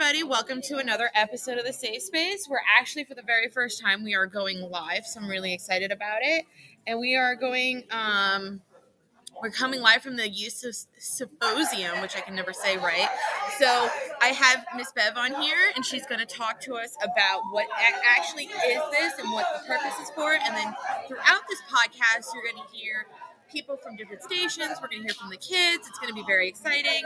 [0.00, 0.22] everybody.
[0.22, 2.46] Welcome to another episode of the Safe Space.
[2.48, 5.90] We're actually, for the very first time, we are going live, so I'm really excited
[5.90, 6.44] about it.
[6.86, 8.60] And we are going, um,
[9.42, 10.64] we're coming live from the Youth
[10.98, 13.08] Symposium, which I can never say right.
[13.58, 13.90] So
[14.22, 17.66] I have Miss Bev on here, and she's going to talk to us about what
[18.16, 20.32] actually is this and what the purpose is for.
[20.32, 20.76] And then
[21.08, 23.06] throughout this podcast, you're going to hear
[23.50, 24.78] people from different stations.
[24.80, 25.88] We're going to hear from the kids.
[25.88, 27.02] It's going to be very exciting.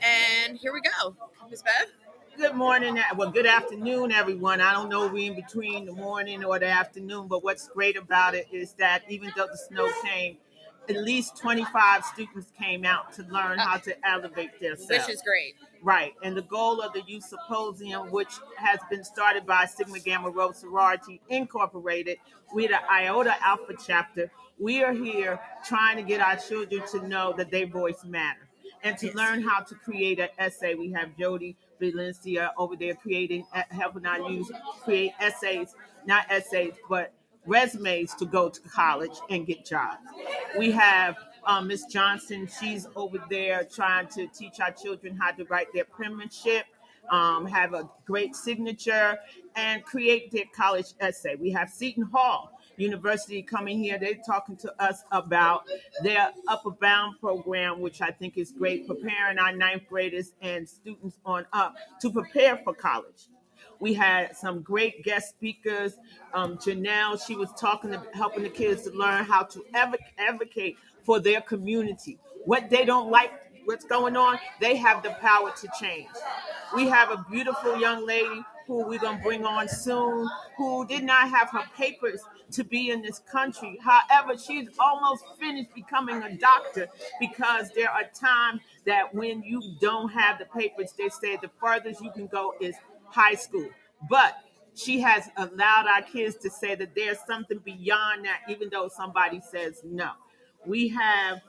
[0.00, 1.16] And here we go.
[1.50, 1.64] Ms.
[1.64, 2.05] Bev?
[2.36, 2.98] Good morning.
[2.98, 4.60] Uh, well, good afternoon, everyone.
[4.60, 8.34] I don't know we in between the morning or the afternoon, but what's great about
[8.34, 10.36] it is that even though the snow came,
[10.86, 15.06] at least 25 students came out to learn how to elevate themselves.
[15.06, 15.54] Which is great.
[15.82, 16.12] Right.
[16.22, 20.52] And the goal of the Youth Symposium, which has been started by Sigma Gamma Rho
[20.52, 22.18] Sorority Incorporated,
[22.52, 24.30] we're the Iota Alpha chapter.
[24.58, 28.42] We are here trying to get our children to know that their voice matters
[28.82, 30.74] and to learn how to create an essay.
[30.74, 34.50] We have Jody Valencia over there creating, helping our youth
[34.84, 35.74] create essays,
[36.06, 37.12] not essays, but
[37.46, 39.98] resumes to go to college and get jobs.
[40.58, 42.48] We have um, Miss Johnson.
[42.60, 46.66] She's over there trying to teach our children how to write their penmanship,
[47.10, 49.16] um, have a great signature,
[49.54, 51.36] and create their college essay.
[51.36, 53.98] We have Seton Hall University coming here.
[53.98, 55.64] They're talking to us about
[56.02, 61.18] their Upward Bound program, which I think is great, preparing our ninth graders and students
[61.24, 63.28] on up to prepare for college.
[63.80, 65.96] We had some great guest speakers.
[66.32, 69.64] Um, Janelle, she was talking to helping the kids to learn how to
[70.18, 72.18] advocate for their community.
[72.44, 73.30] What they don't like,
[73.64, 76.08] what's going on, they have the power to change.
[76.74, 81.04] We have a beautiful young lady who we're going to bring on soon, who did
[81.04, 82.20] not have her papers
[82.52, 83.78] to be in this country.
[83.82, 86.88] However, she's almost finished becoming a doctor
[87.20, 92.02] because there are times that when you don't have the papers, they say the furthest
[92.02, 93.68] you can go is high school.
[94.08, 94.36] But
[94.74, 99.40] she has allowed our kids to say that there's something beyond that, even though somebody
[99.40, 100.10] says no.
[100.66, 101.40] We have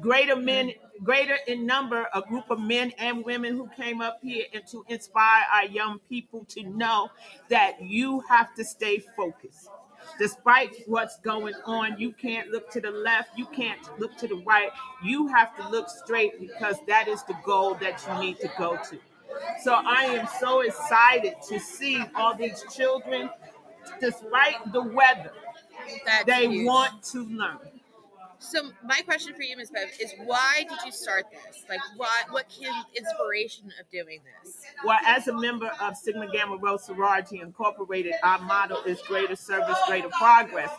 [0.00, 4.44] greater men, greater in number, a group of men and women who came up here
[4.52, 7.10] and to inspire our young people to know
[7.48, 9.68] that you have to stay focused.
[10.18, 14.36] Despite what's going on, you can't look to the left, you can't look to the
[14.46, 14.70] right.
[15.02, 18.76] You have to look straight because that is the goal that you need to go
[18.90, 18.98] to.
[19.62, 23.30] So I am so excited to see all these children,
[24.00, 25.32] despite the weather,
[26.04, 26.66] That's they huge.
[26.66, 27.58] want to learn.
[28.42, 29.70] So my question for you, Ms.
[29.70, 31.64] Bev, is why did you start this?
[31.68, 34.56] Like, what what came inspiration of doing this?
[34.84, 39.78] Well, as a member of Sigma Gamma Rho Sorority Incorporated, our motto is greater service,
[39.86, 40.70] greater progress,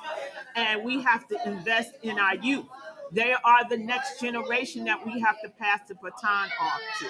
[0.56, 2.66] and we have to invest in our youth.
[3.13, 7.06] They are the next generation that we have to pass the baton off to.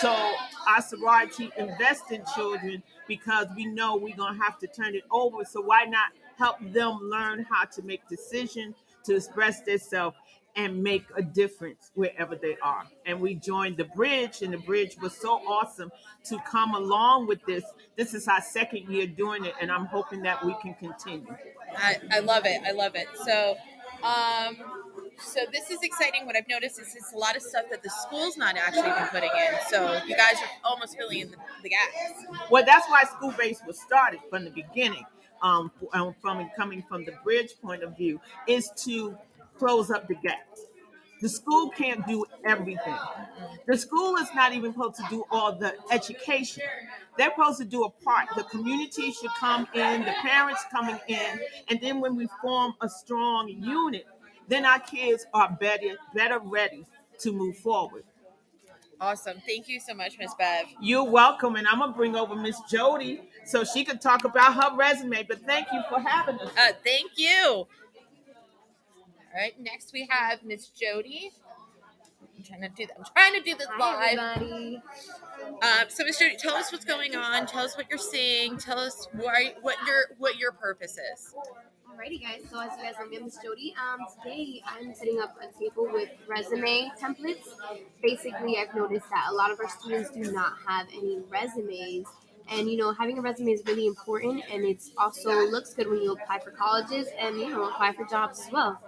[0.00, 0.34] So
[0.68, 5.44] our sorority invests in children because we know we're gonna have to turn it over.
[5.44, 8.76] So why not help them learn how to make decisions?
[9.08, 10.16] To express themselves
[10.56, 12.84] and make a difference wherever they are.
[13.06, 15.90] And we joined the bridge, and the bridge was so awesome
[16.24, 17.64] to come along with this.
[17.96, 21.34] This is our second year doing it, and I'm hoping that we can continue.
[21.76, 22.60] I, I love it.
[22.66, 23.06] I love it.
[23.24, 23.56] So,
[24.02, 24.56] um,
[25.20, 26.26] so this is exciting.
[26.26, 29.08] What I've noticed is it's a lot of stuff that the school's not actually been
[29.08, 29.58] putting in.
[29.68, 32.24] So you guys are almost filling in the, the gaps.
[32.50, 35.04] Well, that's why school base was started from the beginning
[35.42, 39.16] um, um, from coming from the bridge point of view is to
[39.58, 40.62] close up the gaps.
[41.20, 42.94] The school can't do everything.
[43.66, 46.62] The school is not even supposed to do all the education.
[47.16, 48.28] They're supposed to do a part.
[48.36, 52.88] The community should come in, the parents coming in, and then when we form a
[52.88, 54.06] strong unit,
[54.46, 56.86] then our kids are better, better ready
[57.18, 58.04] to move forward.
[59.00, 59.40] Awesome.
[59.46, 60.66] Thank you so much, Miss Bev.
[60.80, 61.54] You're welcome.
[61.54, 65.24] And I'm going to bring over Miss Jody so she could talk about her resume.
[65.24, 66.50] But thank you for having us.
[66.50, 67.42] Uh, thank you.
[67.44, 67.66] All
[69.34, 69.58] right.
[69.60, 71.32] Next, we have Miss Jody.
[72.36, 72.96] I'm trying to do that.
[72.98, 74.36] I'm trying to do this Hi, live.
[74.36, 74.82] Everybody.
[75.62, 77.46] Um, so, Miss Jody, tell us what's going on.
[77.46, 78.58] Tell us what you're seeing.
[78.58, 81.34] Tell us why, what your what your purpose is.
[81.98, 82.42] Alrighty, guys.
[82.48, 83.74] So as you guys know, I'm Miss Jody.
[83.76, 87.48] Um, today I'm setting up a table with resume templates.
[88.00, 92.06] Basically, I've noticed that a lot of our students do not have any resumes,
[92.50, 96.02] and you know, having a resume is really important, and it's also looks good when
[96.02, 98.80] you apply for colleges and you know apply for jobs as well.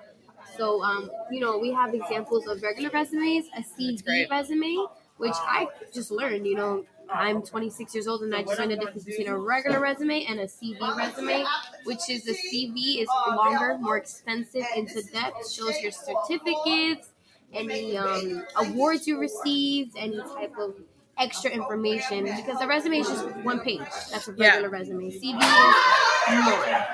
[0.56, 4.86] So, um, you know, we have examples of regular resumes, a CV resume,
[5.16, 6.46] which I just learned.
[6.46, 9.80] You know, I'm 26 years old and I just learned the difference between a regular
[9.80, 11.44] resume and a CV resume,
[11.84, 17.10] which is a CV is longer, more expensive, into depth, shows your certificates,
[17.52, 20.74] any um, awards you received, any type of
[21.20, 23.80] extra information because the resume is just one page.
[24.10, 24.50] That's a Yeah.
[24.52, 25.10] regular resume.
[25.10, 26.86] CV is more.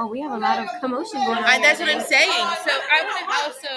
[0.00, 1.44] Oh, we have a lot of commotion going on.
[1.44, 2.30] I, that's what I'm saying.
[2.30, 3.74] So I want to also,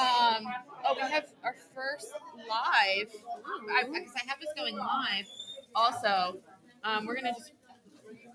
[0.00, 0.54] um,
[0.86, 2.08] oh, we have our first
[2.48, 3.10] live.
[3.10, 5.26] Because I, have this going live.
[5.74, 6.38] Also,
[6.82, 7.52] um, we're gonna just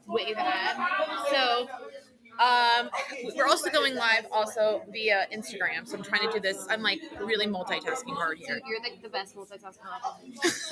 [0.07, 0.77] wave at.
[1.31, 1.67] So.
[2.39, 2.89] Um,
[3.35, 5.85] we're also going live also via Instagram.
[5.85, 6.65] So I'm trying to do this.
[6.69, 8.61] I'm like really multitasking hard here.
[8.65, 9.79] You're like the best multitasker.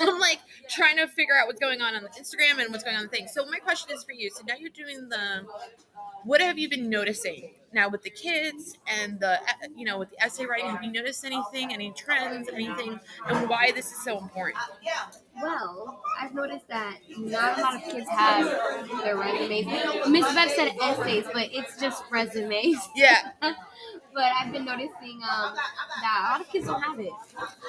[0.00, 2.96] I'm like trying to figure out what's going on on the Instagram and what's going
[2.96, 3.28] on the thing.
[3.28, 4.30] So my question is for you.
[4.30, 5.44] So now you're doing the.
[6.24, 9.38] What have you been noticing now with the kids and the
[9.76, 10.70] you know with the essay writing?
[10.70, 12.98] Have you noticed anything, any trends, anything,
[13.28, 14.58] and why this is so important?
[15.40, 18.44] Well, I've noticed that not a lot of kids have
[19.04, 20.08] their resumes.
[20.08, 22.76] Miss Bev said essays, but it's just resumes.
[22.96, 27.12] Yeah, but I've been noticing um, that a lot of kids don't have it.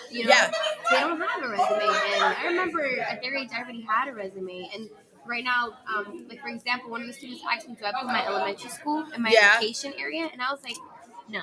[0.09, 0.51] You know, Yeah.
[0.91, 1.83] they don't have a resume.
[1.83, 4.69] And I remember at their age, I already had a resume.
[4.73, 4.89] And
[5.29, 8.07] right now, um, like for example, one of the students asked me, "Do I put
[8.07, 9.53] my elementary school in my Yeah.
[9.53, 10.77] education area?" And I was like,
[11.29, 11.41] "No,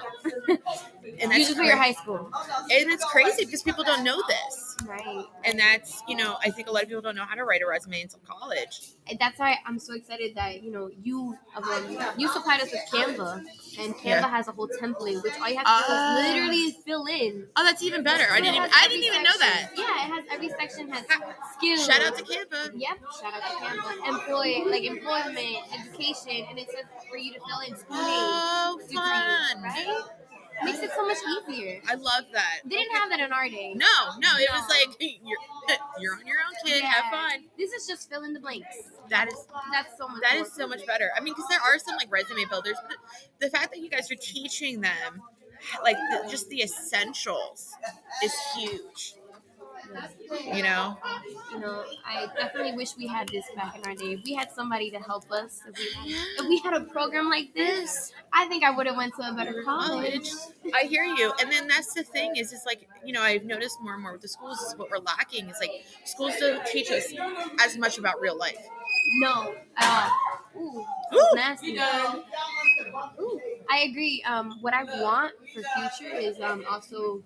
[1.20, 2.30] and you just put your high school."
[2.70, 5.24] and it's crazy because people don't know this, Right.
[5.44, 7.62] and that's you know I think a lot of people don't know how to write
[7.62, 8.80] a resume until college.
[9.08, 12.82] And that's why I'm so excited that you know you um, you supplied us with
[12.92, 13.42] Canva,
[13.78, 14.28] and Canva Yeah.
[14.28, 16.18] has a whole template which all you have to do Ah.
[16.18, 17.46] is literally fill in.
[17.56, 18.24] Oh, that's even better.
[18.30, 19.70] I So didn't even, I didn't even know that.
[19.76, 21.04] Yeah, it has every section has
[21.56, 21.86] skills.
[21.86, 22.72] Shout out to Canva.
[22.74, 24.08] Yep, shout out to Canva.
[24.08, 29.62] Employ like employment, education, and it says for you to fill in school Oh, fun!
[29.62, 30.02] right?
[30.64, 31.18] Makes it so much
[31.48, 31.80] easier.
[31.88, 32.60] I love that.
[32.64, 33.74] They didn't have that in our day.
[33.74, 33.86] No,
[34.18, 35.38] no, it was like you're
[36.00, 36.82] you're on your own, kid.
[36.82, 37.44] Have fun.
[37.58, 38.76] This is just fill in the blanks.
[39.10, 40.22] That is That's so much.
[40.22, 41.10] that is so much better.
[41.16, 42.96] I mean, because there are some like resume builders, but
[43.40, 45.22] the fact that you guys are teaching them
[45.82, 47.72] like the, just the essentials
[48.22, 49.14] is huge.
[50.52, 50.98] You know,
[51.52, 54.12] You know, I definitely wish we had this back in our day.
[54.14, 57.28] If we had somebody to help us, if we had, if we had a program
[57.30, 60.28] like this, I think I would have went to a better college.
[60.74, 63.80] I hear you, and then that's the thing is, it's like you know I've noticed
[63.80, 65.72] more and more with the schools is what we're lacking is like
[66.04, 67.12] schools don't teach us
[67.60, 68.58] as much about real life.
[69.20, 69.54] No.
[69.78, 70.10] Uh,
[70.56, 70.84] ooh,
[71.14, 71.28] Ooh.
[71.34, 71.78] nasty.
[73.20, 73.40] Ooh,
[73.70, 74.22] I agree.
[74.26, 77.22] Um, what I want for future is um also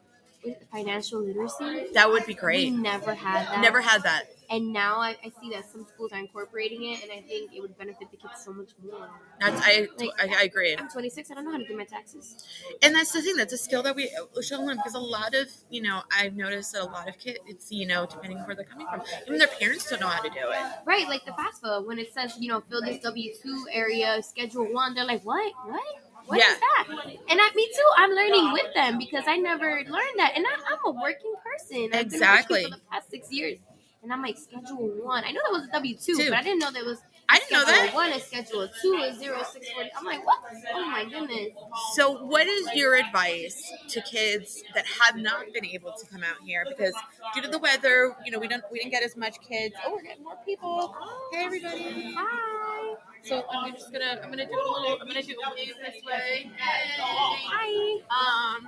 [0.73, 1.89] financial literacy.
[1.95, 2.73] That would be We great.
[2.73, 3.61] never had that.
[3.61, 4.25] Never had that.
[4.53, 7.61] And now I, I see that some schools are incorporating it, and I think it
[7.61, 9.09] would benefit the kids so much more.
[9.41, 9.87] That's I
[10.19, 10.77] I, I agree.
[10.77, 11.31] I'm 26.
[11.31, 12.45] I don't know how to do my taxes.
[12.83, 14.11] and that's the thing that's a skill that we
[14.43, 17.39] should learn because a lot of you know i've noticed that a lot of kids
[17.47, 20.23] it's you know depending on where they're coming from even their parents don't know how
[20.23, 23.33] to do it Right, like the FAFSA, when it says, you know, fill this W
[23.43, 25.53] two area, schedule one, they're like, what?
[25.67, 25.83] What?
[26.31, 26.55] What is Yeah.
[26.61, 26.87] that?
[27.29, 27.91] And I, me too.
[27.97, 31.91] I'm learning with them because I never learned that, and I, I'm a working person.
[31.93, 32.63] I've Exactly.
[32.65, 33.59] for the past six years,
[34.05, 35.25] and I'm like schedule one.
[35.25, 36.17] I know that was a W Two.
[36.31, 36.99] but I didn't know that was.
[37.31, 39.91] I didn't know that One is scheduled two is zero six forty.
[39.97, 40.39] I'm like, what?
[40.75, 41.49] Oh my goodness.
[41.95, 46.37] so what is your advice to kids that have not been able to come out
[46.45, 46.95] here because
[47.35, 49.93] due to the weather you know we don't we didn't get as much kids oh
[49.93, 50.95] we're getting more people
[51.33, 52.95] hey everybody Hi.
[53.23, 56.03] so i'm just gonna i'm gonna do a little i'm gonna do a wave this
[56.05, 58.01] way Hi.
[58.11, 58.67] um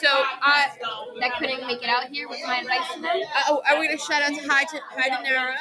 [0.00, 0.68] so i
[1.20, 2.28] That couldn't make it out here.
[2.28, 3.20] What's my advice to them?
[3.48, 5.56] oh are we gonna shout out to hi to hi to nara.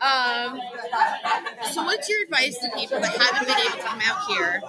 [0.00, 0.60] Um,
[1.70, 4.60] so what's your advice to people that haven't been able to come out here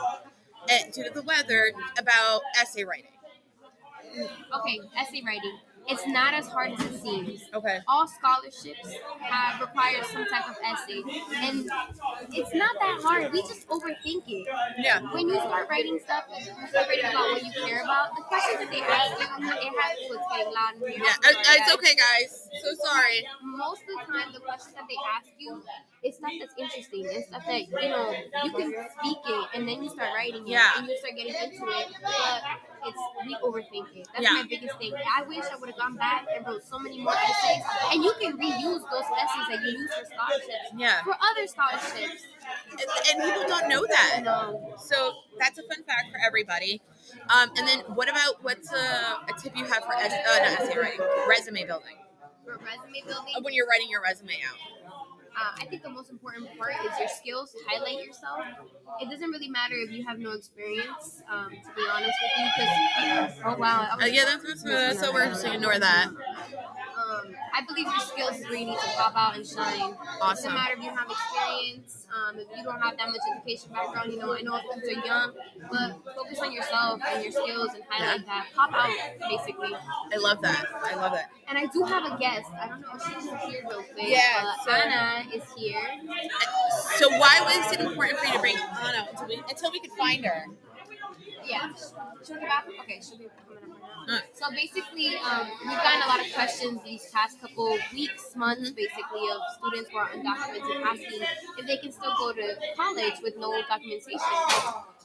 [0.69, 3.09] eh, due to the weather about essay writing?
[4.55, 5.57] Okay, essay writing.
[5.87, 7.41] It's not as hard as it seems.
[7.53, 7.79] Okay.
[7.87, 11.01] all scholarships have required some type of essay,
[11.35, 11.67] and
[12.31, 13.31] it's not that hard.
[13.31, 14.47] We just overthink it.
[14.79, 15.01] Yeah.
[15.13, 18.15] When you start writing stuff, you start writing about what you care about.
[18.15, 20.19] The questions that they ask you, it has to.
[20.33, 20.73] Getting loud.
[20.81, 21.31] Yeah.
[21.59, 22.49] It's okay, guys.
[22.61, 23.27] So sorry.
[23.43, 25.61] Most of the time, the questions that they ask you
[26.03, 27.07] it's stuff that's interesting.
[27.07, 28.11] It's stuff that you know
[28.43, 30.77] you can speak it, and then you start writing it, Yeah.
[30.77, 31.87] and you start getting into it.
[32.03, 32.41] But
[32.85, 34.07] it's we overthink it.
[34.13, 34.33] That's Yeah.
[34.33, 34.93] my biggest thing.
[34.93, 38.13] I wish I would have gone back and wrote so many more essays, and you
[38.21, 41.03] can reuse those essays that you use for scholarships Yeah.
[41.03, 42.23] for other scholarships.
[42.71, 42.81] And,
[43.21, 44.21] and people don't know that.
[44.23, 46.81] No, So that's a fun fact for everybody.
[47.29, 50.61] Um, and then what about what's a, a tip you have for es- uh, not
[50.61, 51.97] essay writing, resume building?
[52.43, 53.33] for resume building.
[53.37, 54.59] Uh, When you're writing your resume out.
[55.35, 57.55] Uh, I think the most important part is your skills.
[57.67, 58.41] Highlight yourself.
[59.01, 61.21] It doesn't really matter if you have no experience.
[61.31, 65.11] Um, to be honest with you, because oh wow, Uh, yeah, that's, that's, that's so
[65.11, 66.09] we're just ignore that.
[67.13, 69.91] Um, I believe your skills is where you need to pop out and shine.
[69.91, 70.35] It Awesome.
[70.35, 74.11] doesn't matter if you have experience, um, if you don't have that much education background.
[74.11, 75.33] You know, I know kids are young,
[75.69, 78.47] but focus on yourself and your skills and highlight that.
[78.55, 78.89] Pop out,
[79.29, 79.73] basically.
[79.73, 80.65] I love that.
[80.83, 81.25] I love it.
[81.47, 82.49] And I do have a guest.
[82.59, 84.07] I don't know if she's here real quick.
[84.07, 85.81] Yeah, but so- Anna is here.
[86.97, 89.91] So why was it important for you to bring Anna until we until we could
[89.91, 90.45] find her?
[91.45, 91.69] Yeah.
[92.25, 92.65] She'll be back.
[92.81, 93.62] Okay, she'll be coming
[94.03, 94.33] up right now.
[94.33, 98.75] So basically, um, we've gotten a lot of questions these past couple weeks, months, Mm-hmm.
[98.75, 101.21] basically, of students who are undocumented asking
[101.57, 104.19] if they can still go to college with no documentation.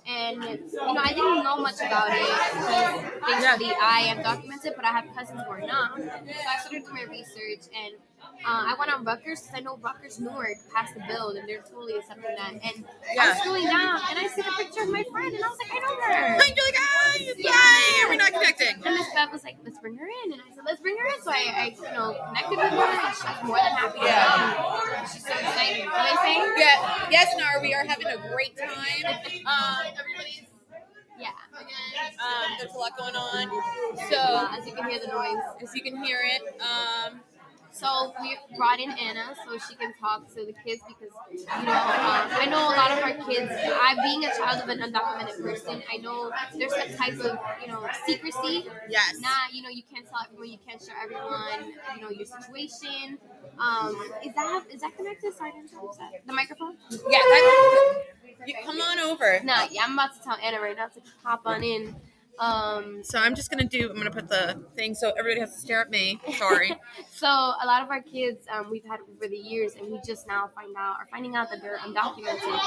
[0.06, 4.84] And you know, I didn't know much about it because basically I am documented, but
[4.84, 5.96] I have cousins who are not.
[5.98, 6.04] So
[6.48, 7.94] I started doing my research, and
[8.46, 11.62] uh, I went on Rutgers because I know Rutgers Newark passed the bill, and they're
[11.62, 12.52] totally accepting that.
[12.54, 12.84] And
[13.18, 15.58] I was scrolling down, and I see the picture of my friend, and I was
[15.58, 16.38] like, I don't know her.
[16.38, 18.74] And you're like, ah, yay, are we not connecting?
[18.84, 20.32] And Miss Bev was like, let's bring her in.
[20.32, 21.22] And I said, let's bring her in.
[21.22, 24.06] So I, I you know, connected with her and she was more than happy to
[24.06, 25.06] come.
[25.12, 25.86] She's so excited.
[25.86, 26.54] What are they saying?
[26.56, 29.16] Yeah, yes, Nar, we are having a great time.
[29.48, 30.42] Um, everybody's
[31.18, 31.28] Yeah.
[31.58, 33.48] um, there's a lot going on.
[34.10, 35.42] So as you can hear the noise.
[35.62, 37.20] as you can hear it, um,
[37.70, 41.72] So we brought in Anna so she can talk to the kids because, you know,
[41.72, 45.42] um, I know a lot of our kids, I being a child of an undocumented
[45.42, 48.66] person, I know there's a type of, you know, secrecy.
[48.88, 52.26] Yes, not you know you can't tell everyone you can't show everyone you know your
[52.26, 53.18] situation.
[53.58, 53.94] Um
[54.24, 55.34] is that is that connected?
[55.34, 55.52] Sorry
[55.98, 56.26] that.
[56.26, 56.76] The microphone?
[56.90, 57.18] Yeah.
[57.18, 58.04] That,
[58.46, 59.40] you, come on over.
[59.44, 61.94] no yeah i'm about to tell anna right now to hop on in
[62.38, 63.90] um So I'm just gonna do.
[63.90, 66.20] I'm gonna put the thing so everybody has to stare at me.
[66.38, 66.74] Sorry.
[67.10, 70.26] so a lot of our kids um, we've had over the years and we just
[70.26, 72.60] now find out are finding out that they're undocumented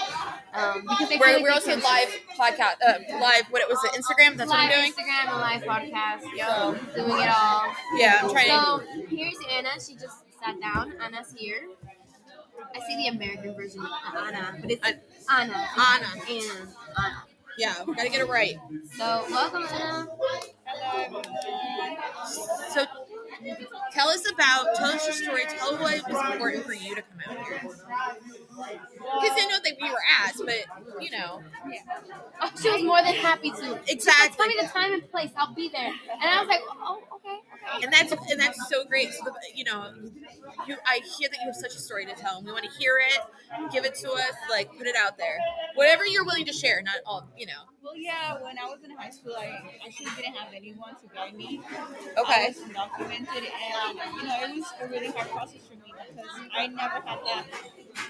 [0.54, 2.76] um because they we're, like we're also live podcast.
[2.86, 3.44] Uh, live.
[3.50, 3.80] What it was?
[3.82, 4.38] The Instagram.
[4.38, 4.92] That's what live I'm doing.
[4.94, 7.64] instagram and live podcast yo doing it all
[7.96, 8.48] Yeah, I'm trying.
[8.50, 9.70] So here's Anna.
[9.76, 10.94] She just sat down.
[11.02, 11.68] Anna's here.
[12.76, 15.00] I see the American version of Anna, but it's An-
[15.30, 15.54] Anna.
[15.54, 16.06] Anna.
[16.30, 16.68] Anna.
[16.98, 17.24] Anna.
[17.62, 18.58] Yeah, we gotta get it right.
[18.98, 20.08] So welcome, Anna.
[22.74, 22.86] So
[23.94, 24.76] tell us about.
[24.76, 25.44] Tell us your story.
[25.50, 27.62] Tell why it was important for you to come out here.
[28.52, 31.42] Because I know that we were asked, but you know,
[32.42, 33.80] Oh, she was more than happy to.
[33.88, 34.38] Exactly.
[34.38, 35.32] Tell me the time and place.
[35.38, 35.88] I'll be there.
[35.88, 37.38] And I was like, oh, okay,
[37.78, 37.84] okay.
[37.84, 39.14] and that's and that's so great.
[39.14, 39.92] So the, you know,
[40.68, 42.72] you I hear that you have such a story to tell, and we want to
[42.80, 43.22] hear it.
[43.72, 45.38] Give it to us, like put it out there.
[45.76, 47.30] Whatever you're willing to share, not all.
[47.38, 47.64] You know.
[47.84, 51.36] Well, yeah, when I was in high school, I actually didn't have anyone to guide
[51.36, 51.62] me.
[52.18, 52.46] Okay.
[52.46, 56.26] I was undocumented, and you know, it was a really hard process for me because
[56.56, 57.46] I never had that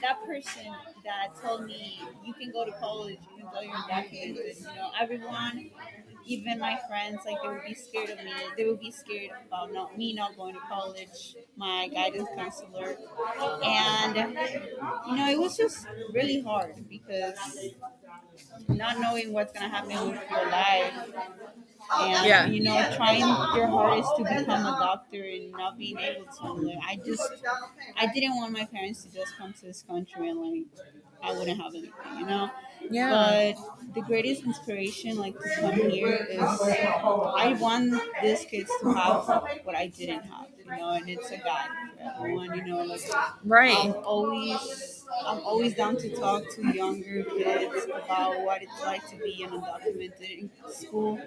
[0.02, 0.72] that person
[1.04, 4.60] that told me you can go to college even though you're undocumented.
[4.60, 5.72] You know, everyone,
[6.26, 8.34] even my friends, like they would be scared of me.
[8.58, 11.36] They would be scared about not me not going to college.
[11.58, 12.96] My guidance counselor,
[13.64, 14.16] and
[15.08, 17.38] you know, it was just really hard because
[18.68, 20.94] not knowing what's gonna happen with your life
[22.00, 22.46] and Yeah.
[22.48, 23.20] you know trying
[23.56, 27.30] your hardest to become a doctor and not being able to like, i just
[27.98, 30.64] i didn't want my parents to just come to this country and like
[31.24, 32.50] i wouldn't have anything you know?
[32.90, 33.54] Yeah.
[33.56, 39.26] But the greatest inspiration like to come here is i want these kids to have
[39.64, 43.02] what i didn't have you know and it's a for everyone you know like
[43.44, 43.78] Right.
[43.78, 49.18] I'm always I'm always down to talk to younger kids about what it's like to
[49.18, 51.20] be an undocumented in school,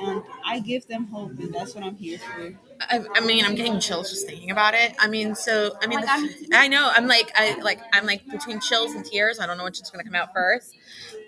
[0.00, 2.54] and I give them hope, and that's what I'm here for.
[2.80, 4.94] I, I mean, I'm getting chills just thinking about it.
[4.98, 6.90] I mean, so I mean, Oh the- I know.
[6.94, 9.40] I'm like, I like, I'm like between chills and tears.
[9.40, 10.74] I don't know which is going to come out first.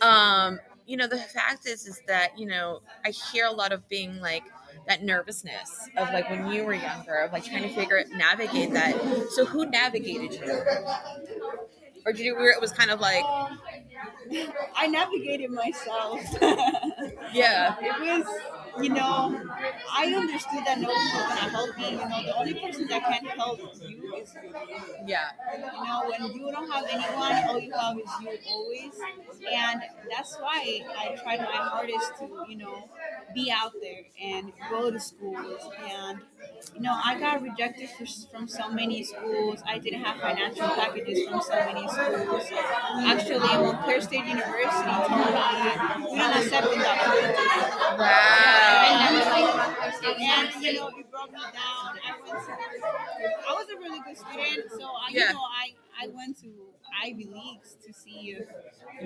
[0.01, 3.89] Um, you know, the fact is, is that you know, I hear a lot of
[3.89, 4.45] being like
[4.91, 8.73] that nervousness of like when you were younger, of like trying to figure it, navigate
[8.73, 8.95] that.
[9.31, 10.63] So who navigated you?
[12.07, 12.35] Or did you?
[12.37, 13.25] Where it was kind of like,
[14.77, 16.21] I navigated myself.
[17.33, 18.27] yeah, it was,
[18.83, 19.41] you know,
[19.93, 21.91] I understood that no one was gonna help me.
[21.91, 24.53] You know, the only person that can help you is you.
[25.07, 28.95] yeah, You know, when you don't have anyone, all you have is you always.
[29.53, 32.89] And that's why I tried my hardest to, you know,
[33.35, 35.63] be out there and go to schools.
[35.89, 36.21] And,
[36.75, 39.61] you know, I got rejected for, from so many schools.
[39.67, 42.45] I didn't have financial packages from so many schools.
[43.05, 47.37] Actually, Montclair State University told me, we don't accept undocumented.
[47.39, 51.99] I wow, never liked Rutgers State And you know, it brought me down.
[52.07, 52.53] I went to.
[53.49, 55.29] I was a really good student, so uh, I, Yeah.
[55.29, 56.49] you know, I I went to
[57.05, 58.49] Ivy Leagues to see if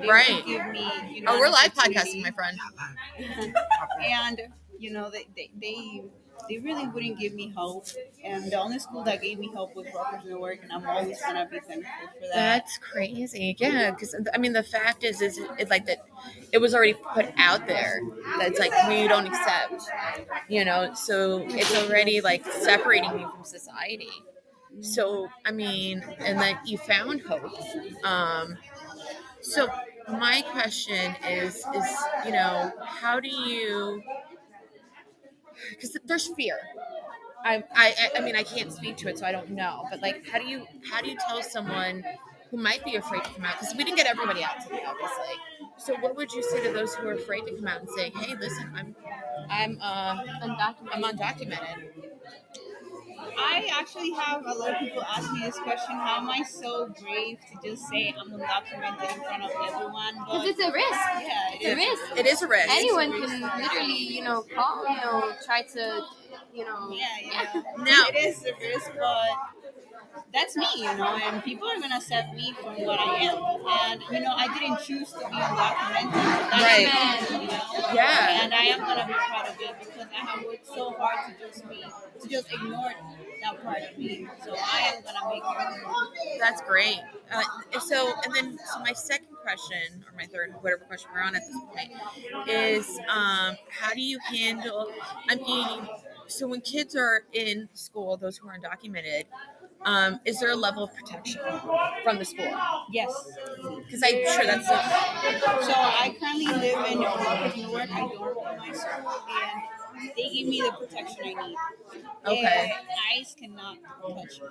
[0.00, 0.42] they Right.
[0.46, 0.80] give me.
[1.10, 2.58] You oh, know, oh, we're live podcasting, my friend.
[4.04, 4.40] and
[4.78, 5.50] you know, they they.
[5.60, 6.02] they
[6.48, 7.86] they really wouldn't give me hope,
[8.24, 11.46] and the only school that gave me hope was Rutgers Newark, and I'm always gonna
[11.50, 12.34] be thankful for that.
[12.34, 13.56] That's crazy.
[13.58, 15.98] Yeah, because I mean, the fact is, is it's like that.
[16.52, 18.00] it was already put out there
[18.38, 19.82] that's like we don't accept
[20.48, 24.10] you know so it's already like separating you from society
[24.80, 27.52] so i mean and then you found hope
[28.04, 28.56] um
[29.40, 29.68] so
[30.08, 31.86] my question is is
[32.26, 34.02] you know how do you
[35.70, 36.58] because there's fear.
[37.44, 40.26] I, I I mean I can't speak to it so I don't know but like
[40.28, 42.02] how do you how do you tell someone
[42.50, 43.58] who might be afraid to come out?
[43.60, 45.34] Because we didn't get everybody out today obviously.
[45.76, 48.10] So what would you say to those who are afraid to come out and say
[48.10, 48.96] hey listen I'm
[49.50, 50.88] I'm uh Undocumented.
[50.92, 51.90] I'm undocumented
[53.38, 56.88] I actually have a lot of people ask me this question: How am I so
[57.02, 60.14] brave to just say I'm undocumented in front of everyone?
[60.24, 61.00] Because it's a risk.
[61.20, 62.18] yeah, it It's a risk.
[62.20, 66.02] it is a risk Anyone can literally, you know, call, you know, try to,
[66.54, 66.90] you know.
[66.90, 67.62] Yeah, yeah.
[67.78, 69.63] Now- it is a risk, but
[70.32, 73.36] that's me, you know, and people are gonna accept me for what I am.
[73.92, 76.12] And you know, I didn't choose to be undocumented.
[76.12, 77.30] That's Right.
[77.30, 77.94] you know?
[77.94, 78.42] Yeah.
[78.42, 81.46] And I am gonna be proud of it because I have worked so hard to
[81.46, 81.84] just be
[82.22, 82.92] to just ignore
[83.42, 84.26] that part of me.
[84.44, 86.38] So I am gonna make it.
[86.40, 87.00] That's great.
[87.32, 87.42] Uh,
[87.80, 91.42] so, and then, so my second question, or my third, whatever question we're on at
[91.46, 94.90] this point, is um, how do you handle?
[95.28, 95.88] I mean,
[96.28, 99.24] so when kids are in school, those who are undocumented,
[99.84, 101.40] um, is there a level of protection
[102.02, 102.50] from the school?
[102.90, 103.12] Yes.
[103.84, 107.90] Because I'm sure that's a, So I currently live in New York.
[107.92, 109.62] I dorm my school, and
[110.16, 111.56] they give me the protection I need.
[112.26, 112.72] Okay.
[113.18, 114.48] ICE cannot touch me.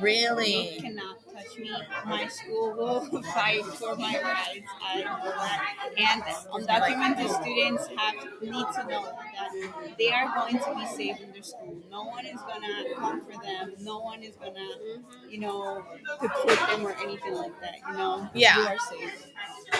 [0.00, 1.70] really Cannot touch me.
[2.04, 4.68] My school will fight for my rights.
[4.82, 5.88] I know that.
[5.96, 11.32] And undocumented students have need to know that they are going to be safe in
[11.32, 11.76] their school.
[11.90, 13.72] No one is gonna come for them.
[13.80, 15.30] No one is gonna, mm-hmm.
[15.30, 15.84] you know,
[16.20, 17.76] deport them or anything like that.
[17.88, 18.28] You know.
[18.34, 18.58] Yeah.
[18.58, 19.26] You are safe.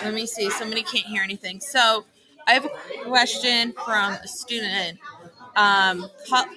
[0.03, 0.49] Let me see.
[0.49, 1.59] Somebody can't hear anything.
[1.59, 2.05] So
[2.47, 4.99] I have a question from a student.
[5.55, 6.07] Um,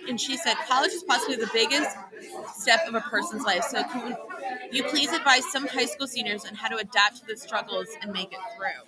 [0.09, 1.97] and she said, college is possibly the biggest
[2.55, 3.65] step of a person's life.
[3.65, 4.17] So can
[4.73, 8.13] you please advise some high school seniors on how to adapt to the struggles and
[8.13, 8.87] make it through?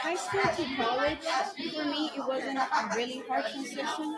[0.00, 1.18] High school to college
[1.74, 4.16] for me it wasn't a really hard transition.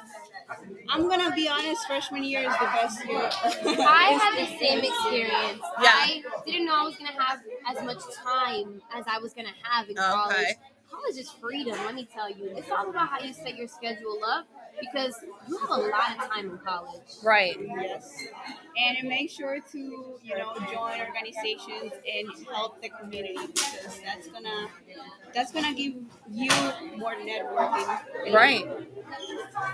[0.90, 3.30] I'm gonna be honest, freshman year is the best year.
[3.86, 5.62] I had the same experience.
[5.80, 5.90] Yeah.
[5.92, 9.88] I didn't know I was gonna have as much time as I was gonna have
[9.88, 10.36] in college.
[10.36, 10.52] Okay.
[10.90, 12.52] College is freedom, let me tell you.
[12.56, 14.46] It's all about how you set your schedule up
[14.80, 15.14] because
[15.48, 17.00] you have a lot of time in college.
[17.22, 17.56] Right.
[17.60, 18.24] Yes.
[18.84, 24.68] And make sure to, you know, join organizations and help the community because that's gonna
[25.32, 25.94] that's gonna give
[26.30, 26.50] you
[26.96, 28.32] more networking.
[28.32, 28.66] Right.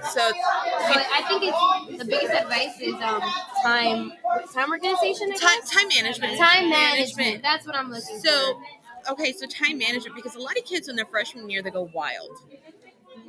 [0.03, 3.23] So So I think it's the biggest advice is um
[3.63, 4.13] time
[4.55, 5.33] time organization.
[5.35, 6.39] Time time management.
[6.39, 7.43] Time management.
[7.43, 8.61] That's what I'm looking So
[9.07, 9.13] for.
[9.13, 11.91] okay, so time management because a lot of kids in their freshman year they go
[11.95, 12.31] wild.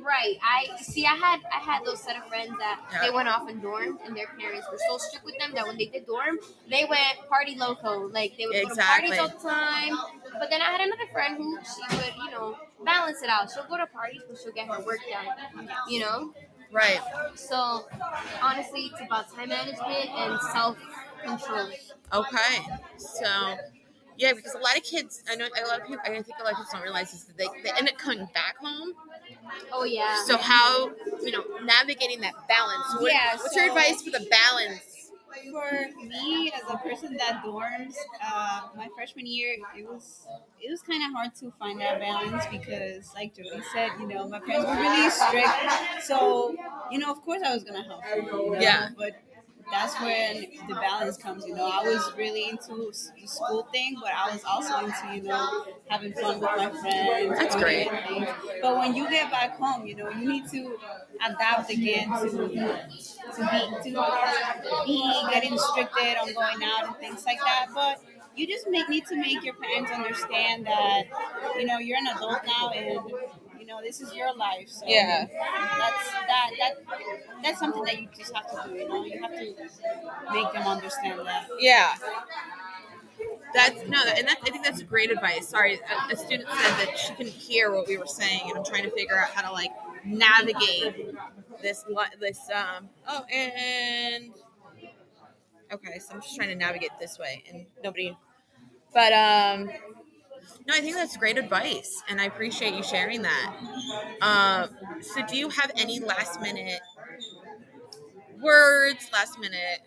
[0.00, 0.36] Right.
[0.42, 1.04] I see.
[1.06, 3.02] I had I had those set of friends that Yeah.
[3.02, 5.76] they went off in dorm, and their parents were so strict with them that when
[5.76, 8.08] they did dorm, they went party loco.
[8.08, 9.10] Like they would go to Exactly.
[9.16, 9.98] parties all the time.
[10.38, 13.50] But then I had another friend who she would, you know, balance it out.
[13.52, 15.68] She'll go to parties, but she'll get her work done.
[15.88, 16.34] You know.
[16.72, 17.00] Right.
[17.36, 17.86] So
[18.42, 20.78] honestly, it's about time management and self
[21.24, 21.68] control.
[22.12, 22.58] Okay.
[22.98, 23.56] So,
[24.16, 26.44] yeah, because a lot of kids, I know a lot of people, I think a
[26.44, 28.92] lot of people don't realize is that they, they end up coming back home.
[29.72, 30.24] Oh yeah.
[30.26, 30.92] So, how,
[31.24, 32.86] you know, navigating that balance?
[33.00, 35.01] What, Yeah, what's your advice for the balance?
[35.50, 40.26] For me, as a person that dorms, uh, my freshman year, it was
[40.60, 44.28] it was kind of hard to find that balance because, like Jody said, you know,
[44.28, 46.04] my parents were really strict.
[46.04, 46.54] So,
[46.90, 48.02] you know, of course, I was gonna help.
[48.04, 48.90] them, you know, Yeah.
[48.96, 49.12] But
[49.72, 51.46] that's when the balance comes.
[51.46, 55.22] You know, I was really into the school thing, but I was also into you
[55.24, 57.38] know having fun with my friends.
[57.38, 57.90] That's great.
[57.90, 58.28] things.
[58.62, 60.78] But when you get back home, you know, you need to
[61.26, 67.38] adapt again to to be to be getting restricted on going out and things like
[67.40, 67.66] that.
[67.74, 67.98] But
[68.36, 71.04] you just make need to make your parents understand that
[71.58, 72.98] you know you're an adult now and
[73.72, 74.68] know this is your life.
[74.68, 75.26] So Yeah.
[75.26, 78.76] that's that that that's something that you just have to do.
[78.78, 79.54] You know, you have to
[80.32, 81.48] make them understand that.
[81.58, 81.94] Yeah.
[83.54, 85.48] That's no, and that, I think that's great advice.
[85.48, 88.64] Sorry, a, a student said that she couldn't hear what we were saying, and I'm
[88.64, 89.70] trying to figure out how to like
[90.04, 91.14] navigate
[91.60, 91.84] this
[92.18, 92.88] this um.
[93.06, 94.32] Oh, and
[95.72, 98.16] okay, so I'm just trying to navigate this way, and nobody.
[98.94, 99.70] But um,
[100.66, 103.56] no, I think that's great advice, and I appreciate you sharing that.
[104.20, 106.80] Um, so do you have any last minute
[108.40, 109.08] words?
[109.12, 109.80] Last minute.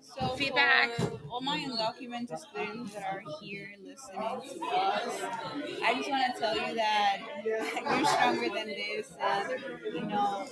[0.00, 0.90] So feedback?
[1.30, 5.22] all my undocumented students that are here listening to us,
[5.82, 9.50] I just want to tell you that you're stronger than this, and
[9.94, 10.46] you know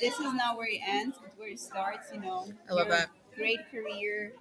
[0.00, 2.08] this is not where it ends; it's where it starts.
[2.12, 3.08] You know, I love that.
[3.36, 4.32] Great career.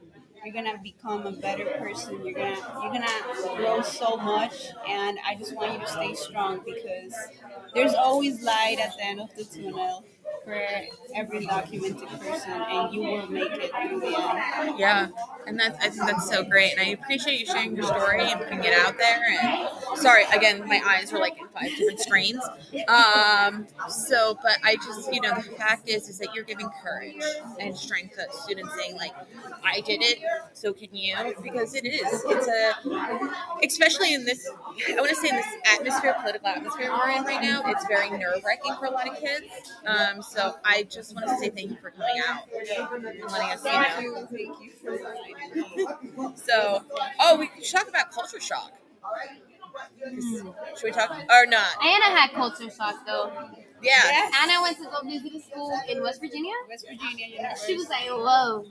[0.44, 2.26] You're gonna become a better person.
[2.26, 6.62] You're gonna you're gonna grow so much, and I just want you to stay strong
[6.66, 7.14] because
[7.76, 10.04] there's always light at the end of the tunnel
[10.44, 10.60] for
[11.16, 14.80] every documented person, and you will make it through the end.
[14.80, 15.08] Yeah,
[15.48, 18.40] and that's I think that's so great, and I appreciate you sharing your story and
[18.40, 19.22] putting it out there.
[19.30, 22.44] And sorry, again, my eyes were like in five different screens.
[22.88, 27.24] Um, so, but I just, you know, the fact is, is that you're giving courage
[27.60, 29.14] and strength to students, saying like,
[29.64, 30.20] I did it,
[30.54, 31.16] so can you?
[31.44, 32.74] Because it is, it's a,
[33.64, 34.50] especially in this,
[34.90, 38.10] I want to say in this atmosphere, political atmosphere we're in right now, it's very
[38.10, 39.46] nerve wracking for a lot of kids.
[39.86, 43.64] Um, so I just want to say thank you for coming out and letting us,
[43.66, 43.82] you know.
[43.82, 46.28] Thank you, thank you for inviting me.
[46.36, 46.84] So,
[47.20, 48.72] oh, we should talk about culture shock.
[50.78, 51.68] Should we talk or not?
[51.84, 53.32] Anna had culture shock though.
[53.82, 53.92] Yeah.
[54.04, 54.34] Yes.
[54.42, 56.54] Anna went to go visit a school in West Virginia.
[56.70, 58.66] West Virginia She was like, "Whoa."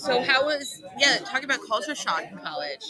[0.00, 1.18] So how was yeah?
[1.18, 2.84] Talk about culture shock in college.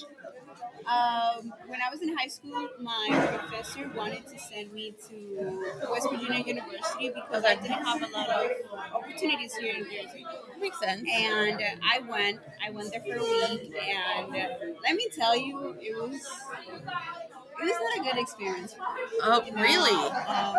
[0.90, 6.08] Um, when I was in high school, my professor wanted to send me to West
[6.10, 8.50] Virginia University because I didn't have a lot of
[8.94, 10.26] opportunities here in Jersey.
[10.58, 11.08] Makes sense.
[11.12, 12.40] And uh, I went.
[12.66, 14.48] I went there for a week, and uh,
[14.82, 18.74] let me tell you, it was it was not a good experience.
[19.22, 20.10] Oh, you know, really?
[20.26, 20.56] Um,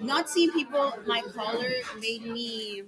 [0.00, 2.82] not seeing people my color made me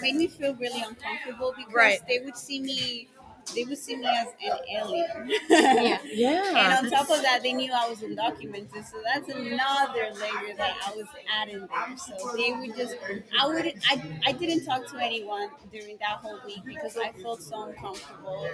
[0.00, 2.00] made me feel really uncomfortable because Right.
[2.06, 3.08] they would see me
[3.54, 5.30] they would see me as an alien.
[5.50, 5.98] Yeah.
[6.12, 6.42] Yeah.
[6.56, 10.74] And on top of that, they knew I was undocumented, so that's another layer that
[10.86, 11.06] I was
[11.40, 11.96] adding there.
[11.96, 12.96] So they would just,
[13.40, 17.42] I wouldn't, I, I didn't talk to anyone during that whole week because I felt
[17.42, 18.46] so uncomfortable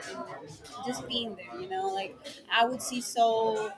[0.87, 1.61] just being there.
[1.61, 2.17] You know, like
[2.53, 3.71] I would see so,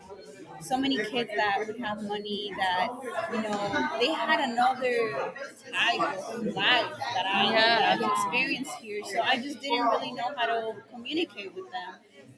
[0.61, 2.89] so many kids that would have money that
[3.33, 5.33] you know they had another
[5.73, 7.91] type of life that I, Yeah.
[7.99, 9.03] I've experienced here.
[9.05, 11.95] So I just didn't really know how to communicate with them.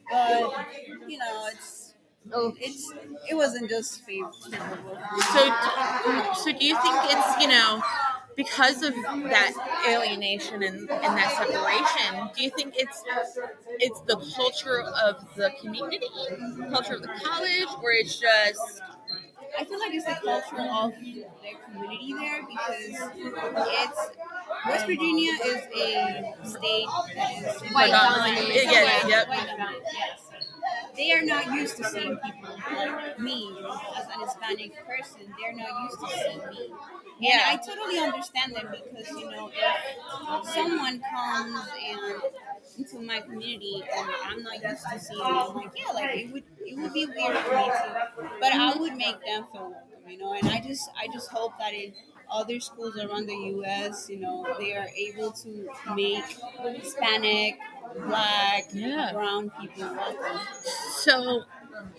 [0.09, 0.51] But
[1.07, 1.89] you know, it's
[2.33, 2.89] Oh, it's
[3.29, 4.31] it wasn't just favorable.
[5.33, 5.41] So,
[6.43, 7.81] so do you think it's you know
[8.35, 9.53] because of that
[9.89, 12.29] alienation and, and that separation?
[12.35, 13.03] Do you think it's
[13.79, 16.07] it's the culture of the community,
[16.69, 18.81] culture of the college, or it's just
[19.59, 23.11] I feel like it's the culture of their community there because
[23.67, 24.09] it's
[24.67, 27.31] West Virginia is a state that
[27.65, 28.49] is White dominant.
[28.53, 30.32] yeah, white dominant, yes.
[30.95, 33.51] They are not used to seeing people like me
[33.97, 35.33] as an Hispanic person.
[35.39, 36.65] They're not used to seeing me.
[36.69, 37.41] And Yeah.
[37.47, 42.21] I totally understand them because you know if someone comes and
[42.77, 46.31] into my community and I'm not used to seeing them, I'm like yeah, like it
[46.31, 48.27] would it would be weird for me too.
[48.39, 50.33] But I would make them feel welcome, you know.
[50.33, 51.93] And I just I just hope that in
[52.31, 56.25] other schools around the U.S., you know, they are able to make
[56.81, 57.59] Hispanic,
[57.99, 59.11] Black, Yeah.
[59.13, 60.39] brown people welcome.
[60.97, 61.43] so?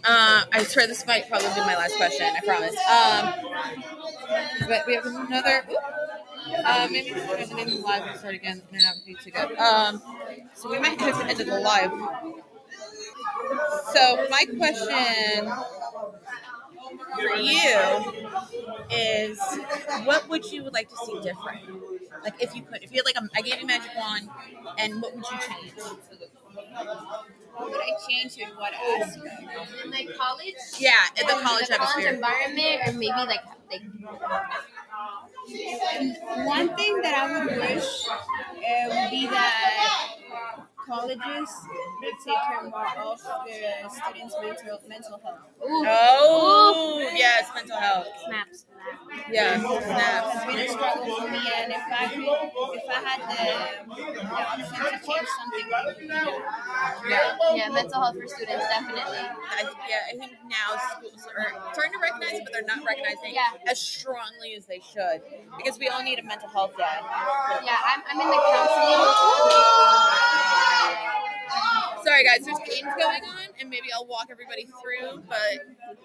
[0.04, 2.26] Uh, I swear this might probably be my last question.
[2.26, 2.76] I promise.
[2.88, 5.64] Um, but we have another.
[5.70, 5.76] oop.
[6.64, 8.62] Uh, maybe going to name the live and start again.
[8.70, 9.59] They're not too good.
[9.59, 10.02] Um,
[10.54, 11.90] so we might have to end the live.
[13.92, 15.52] So my question
[16.98, 18.30] for you
[18.90, 19.38] is,
[20.04, 21.62] what would you like to see different?
[22.22, 24.28] Like if you could, if you had like a, I gave you a magic wand,
[24.78, 25.72] and what would you change?
[27.57, 29.26] What would I change in what aspect?
[29.85, 30.54] in like college.
[30.78, 33.83] Yeah, in the college the college environment, or maybe like like
[36.46, 40.14] One thing that I would wish uh, would be that
[40.87, 41.51] colleges
[42.03, 45.38] would take care more of the students' mental mental health.
[45.64, 48.07] ooh, Oh, yes, mental health.
[48.27, 48.66] snaps.
[49.31, 50.44] Yeah, It's snaps.
[50.44, 54.90] been a struggle for me, and if I if I had the, the option to
[55.01, 57.01] change something, it would be that.
[57.09, 57.37] Yeah.
[57.55, 59.25] Yeah, mental health for students definitely.
[59.25, 63.33] I, yeah, I think now schools are starting to recognize it, but they're not recognizing
[63.35, 63.57] Yeah.
[63.66, 65.23] as strongly as they should
[65.57, 66.85] because we all need a mental health day.
[67.64, 69.01] Yeah, I'm, I'm in the counseling.
[72.04, 75.24] Sorry, guys, there's games going on, and maybe I'll walk everybody through.
[75.24, 75.57] But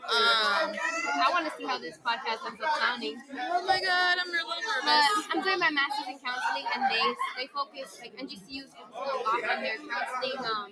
[0.08, 3.20] um, I want to see how this podcast ends up sounding.
[3.36, 5.28] oh my god, I'm a little But nervous.
[5.36, 7.04] I'm doing my master's in counseling, and they
[7.36, 10.72] they focus like NJCU focuses a lot on their counseling um,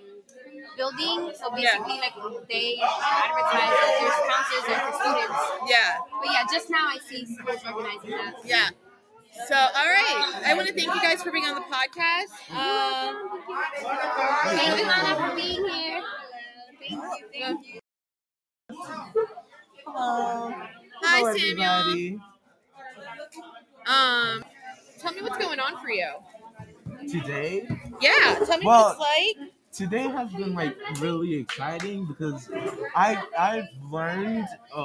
[0.80, 1.32] building.
[1.36, 2.16] So basically, like
[2.48, 5.40] they advertise that there's counselors there for students.
[5.68, 8.32] Yeah, But yeah, just now I see schools organizing that.
[8.44, 8.68] yeah.
[9.46, 10.42] So, all right.
[10.46, 12.32] I want to thank you guys for being on the podcast.
[12.50, 13.40] Um,
[14.56, 16.02] Thank you, Hannah, for being here.
[17.32, 17.80] Thank you.
[19.86, 20.52] Hello.
[21.02, 22.20] Hi, Hello, Samuel.
[23.86, 24.44] um,
[24.98, 26.08] tell me what's going on for you.
[27.08, 27.66] Today,
[28.00, 29.52] Yeah, tell me Well- what it's like.
[29.72, 32.50] today has been like really exciting because
[32.94, 34.80] I I've learned a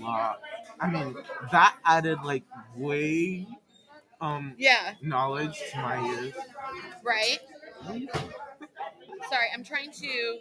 [0.00, 0.40] lot.
[0.80, 1.16] I mean,
[1.52, 2.42] that added like
[2.76, 3.46] way
[4.22, 6.34] um Yeah, knowledge to my ears.
[7.02, 7.38] right.
[9.28, 10.38] Sorry, I'm trying to.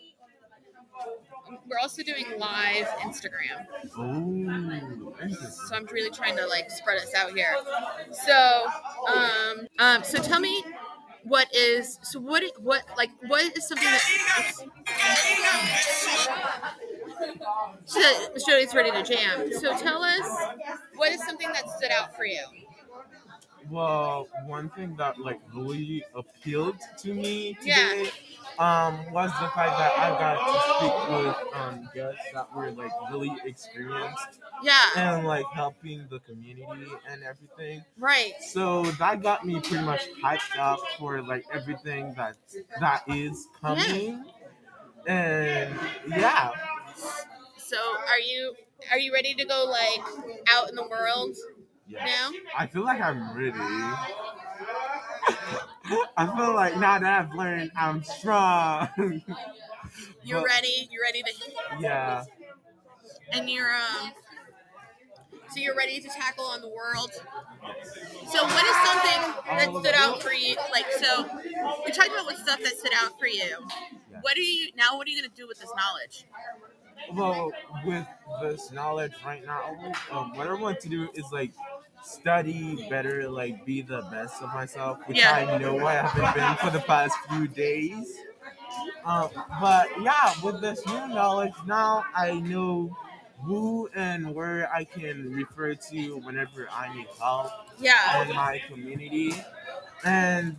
[1.68, 3.66] We're also doing live Instagram,
[3.98, 5.52] Oh, interesting.
[5.68, 7.56] so I'm really trying to like spread us out here.
[8.26, 8.68] So,
[9.14, 10.64] um, um, so tell me,
[11.24, 14.54] what is so what what like what is something that
[17.86, 18.02] so
[18.48, 19.52] Jody's ready to jam.
[19.60, 20.28] So tell us
[20.96, 22.44] what is something that stood out for you.
[23.72, 27.90] Well, one thing that like really appealed to me Yeah.
[27.90, 28.12] today
[28.60, 32.92] um was the fact that I got to speak with um guests that were like
[33.12, 37.86] really experienced Yeah, and like helping the community and everything.
[37.98, 38.34] right.
[38.42, 42.36] So that got me pretty much hyped up for like everything that
[42.82, 44.26] that is coming.
[45.08, 46.52] And yeah,
[47.58, 47.78] So
[48.10, 48.56] are you
[48.92, 50.06] are you ready to go like
[50.52, 51.36] out in the world
[51.92, 52.06] yeah.
[52.06, 52.32] now?
[52.58, 53.52] I feel like I'm ready.
[56.18, 58.88] I feel like now that I've learned I'm strong.
[60.24, 60.88] You're But- ready.
[60.92, 61.32] You're ready to
[61.80, 62.24] Yeah.
[63.34, 64.12] and you're um
[65.50, 70.22] so you're ready to tackle on the world so what is something that stood out
[70.24, 71.24] for you like so
[71.86, 73.58] we talked about what stuff that stood out for you
[74.22, 76.24] what are you now what are you going to do with this knowledge
[77.14, 77.52] Well,
[77.86, 78.06] with
[78.42, 79.76] this knowledge right now,
[80.12, 81.52] um, what I want to do is like
[82.04, 85.34] study better, like be the best of myself, which Yeah.
[85.34, 88.18] I know I haven't been for the past few days.
[89.06, 92.96] Um, but yeah, with this new knowledge now, I know
[93.44, 99.34] who and where I can refer to whenever I need help yeah in my community,
[100.06, 100.56] and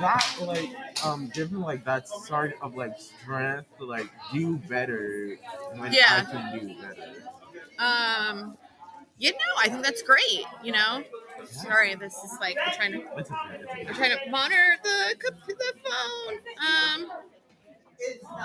[0.00, 0.68] that like
[1.04, 5.36] um give me like that sort of like strength to like do better
[5.76, 6.22] when Yeah.
[6.26, 7.24] I can do better.
[7.78, 8.56] um
[9.18, 11.02] you know i think that's great you know?
[11.46, 13.86] Sorry this is like i'm trying to It's okay.
[13.88, 15.14] I'm trying to monitor the
[15.48, 16.34] the phone.
[16.60, 17.10] Um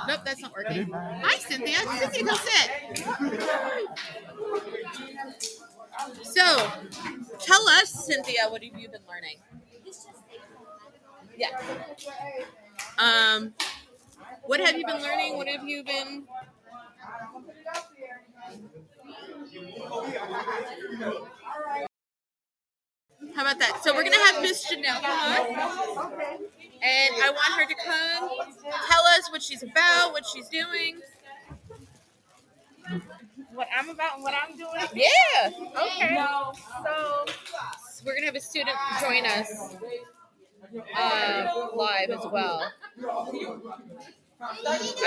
[0.07, 0.91] nope that's not working.
[0.91, 1.77] Hi cynthia.
[1.99, 3.05] Cynthia go sit.
[6.23, 6.71] So
[7.39, 9.37] tell us cynthia what have you been learning?
[11.37, 11.49] Yeah.
[12.97, 13.53] Um
[14.43, 15.37] what have you been learning?
[15.37, 16.23] What have you been
[23.35, 25.45] how about that so we're gonna have miss janelle come on
[26.81, 28.29] and i want her to come
[28.89, 30.99] tell us what she's about what she's doing
[33.53, 34.87] What I'm about and what I'm doing.
[34.93, 36.15] yeah Okay.
[36.83, 37.25] So
[37.93, 39.75] So we're gonna have a student join us
[40.95, 42.71] uh, live as well.
[43.01, 43.03] I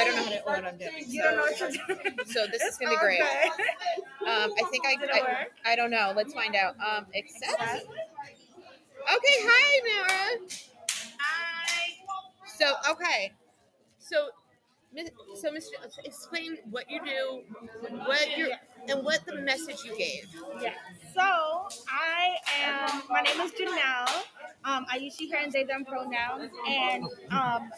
[0.04, 0.90] don't know how to, what I'm doing.
[1.06, 2.18] you don't know what you're doing.
[2.26, 3.20] so this is gonna be great.
[4.22, 5.72] Um, I think I, I.
[5.72, 6.12] I don't know.
[6.14, 6.74] Let's find out.
[6.78, 7.60] Um, accept.
[7.60, 10.48] Okay, hi, Mara.
[11.18, 11.94] Hi.
[12.46, 13.32] So okay,
[13.98, 14.28] so
[15.34, 15.70] so Mr.
[16.04, 17.42] Explain what you do,
[18.06, 18.52] what you
[18.88, 20.28] and what the message you gave.
[20.60, 20.74] Yeah.
[21.14, 23.02] So I am.
[23.08, 24.22] My name is Janelle.
[24.64, 27.70] Um, I use she, her, and they, them pronouns, and um,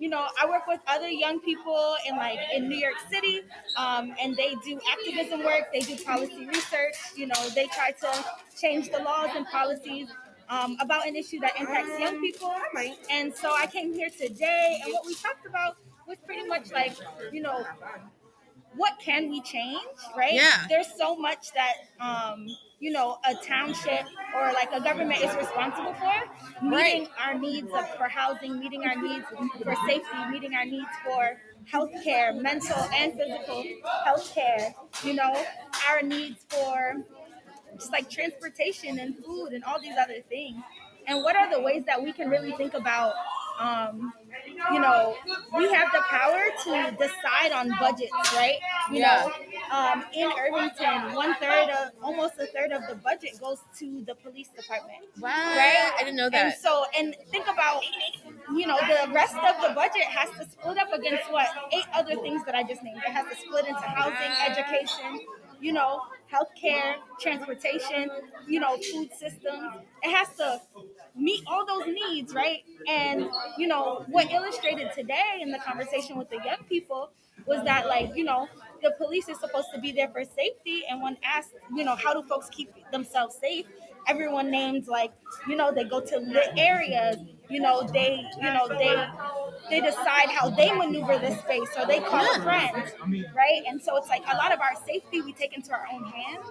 [0.00, 3.42] you know, I work with other young people in like in New York City,
[3.76, 5.70] um, and they do activism work.
[5.72, 6.96] They do policy research.
[7.14, 8.24] You know, they try to
[8.58, 10.08] change the laws and policies.
[10.48, 12.52] Um, about an issue that impacts young people.
[13.08, 15.76] And so I came here today, and what we talked about
[16.08, 16.96] was pretty much like,
[17.30, 17.64] you know,
[18.74, 19.80] what can we change,
[20.16, 20.32] right?
[20.32, 20.66] Yeah.
[20.68, 22.48] There's so much that um,
[22.80, 27.86] you know, a township or like a government is responsible for, meeting our needs of,
[27.96, 29.26] for housing, meeting our needs
[29.62, 31.38] for safety, meeting our needs for
[31.70, 33.64] healthcare, mental and physical
[34.06, 35.44] healthcare, you know,
[35.90, 37.04] our needs for
[37.78, 40.56] just like transportation and food and all these other things.
[41.06, 43.12] And what are the ways that we can really think about
[43.60, 44.12] um,
[44.72, 45.16] you know,
[45.56, 48.56] we have the power to decide on budgets, right?
[48.90, 49.28] You Yeah.
[49.70, 54.02] know, um, in Irvington, one third of, almost a third of the budget goes to
[54.06, 54.98] the police department.
[55.20, 55.92] Wow, Right?
[55.98, 56.46] I didn't know that.
[56.46, 57.82] And so, and think about,
[58.54, 62.16] you know, the rest of the budget has to split up against what eight other
[62.16, 62.98] things that I just named.
[63.06, 65.20] It has to split into housing, education,
[65.60, 66.00] you know,
[66.32, 68.10] healthcare, transportation,
[68.48, 69.72] you know, food systems.
[70.02, 70.60] It has to
[71.16, 72.62] meet all those needs, right?
[72.88, 77.10] And you know, what illustrated today in the conversation with the young people
[77.46, 78.48] was that like, you know,
[78.82, 82.14] the police is supposed to be there for safety and when asked, you know, how
[82.14, 83.66] do folks keep themselves safe?
[84.06, 85.12] Everyone names like,
[85.48, 87.16] you know, they go to lit areas,
[87.48, 89.06] you know, they, you know, they
[89.70, 92.92] they decide how they maneuver the space or they call friends,
[93.34, 93.62] right?
[93.68, 96.46] And so it's like a lot of our safety we take into our own hands,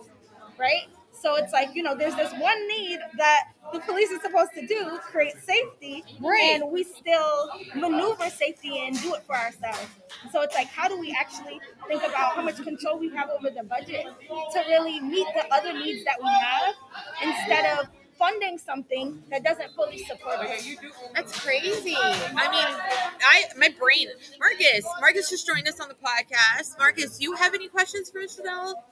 [0.58, 0.88] right?
[1.12, 3.44] So it's like, you know, there's this one need that
[3.74, 6.52] the police is supposed to do, create safety, Right.
[6.62, 9.86] and we still maneuver safety and do it for ourselves.
[10.32, 13.50] So it's like, how do we actually think about how much control we have over
[13.50, 14.06] the budget
[14.54, 16.74] to really meet the other needs that we have
[17.22, 20.68] instead of funding something that doesn't fully support us?
[21.16, 21.96] That's crazy.
[21.98, 24.08] I mean, I my brain.
[24.40, 26.78] Marcus, Marcus just joined us on the podcast.
[26.80, 28.86] Marcus, do you have any questions for Chanel?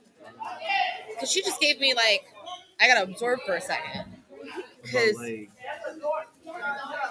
[1.10, 2.26] Because she just gave me like,
[2.80, 4.06] I gotta absorb for a second.
[4.82, 5.50] Because like,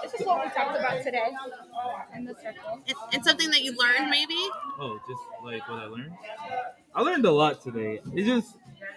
[0.03, 1.29] This is what we talked about today
[2.15, 2.81] in the circle.
[2.87, 4.35] it's, it's something that you learned, maybe.
[4.79, 6.13] oh, just like what I learned.
[6.95, 8.01] I learned a lot today.
[8.15, 8.57] It just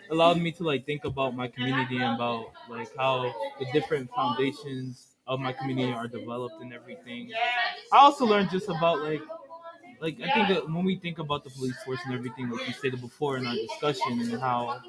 [0.09, 5.07] allowed me to like think about my community and about like how the different foundations
[5.27, 7.31] of my community are developed and everything.
[7.91, 9.21] I also learned just about like
[10.01, 12.73] like I think that when we think about the police force and everything, like you
[12.73, 14.81] stated before in our discussion, and how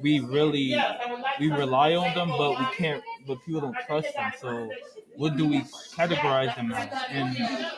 [0.00, 0.76] we really
[1.40, 4.32] we rely on them, but we can't, but people don't trust them.
[4.40, 4.70] So
[5.16, 5.62] what do we
[5.96, 6.88] categorize them as?
[7.10, 7.36] And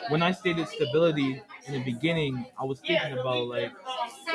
[0.09, 3.71] when I stated stability in the beginning, I was thinking about like,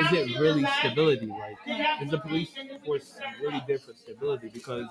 [0.01, 1.27] is it really stability?
[1.27, 1.59] Like,
[2.03, 2.51] is the police
[2.85, 4.49] force really there for stability?
[4.49, 4.87] Because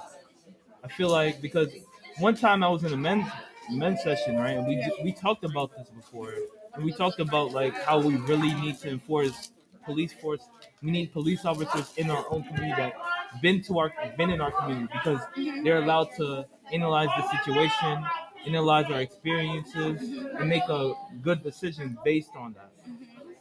[0.84, 1.70] I feel like because
[2.20, 3.28] one time I was in a men's
[3.70, 6.34] men's session, right, and we we talked about this before,
[6.76, 9.52] and we talked about like how we really need to enforce
[9.86, 10.42] police force.
[10.82, 12.94] We need police officers in our own community that
[13.42, 15.22] been to our been in our community because
[15.64, 18.06] they're allowed to analyze the situation,
[18.46, 22.72] analyze our experiences, and make a good decision based on that.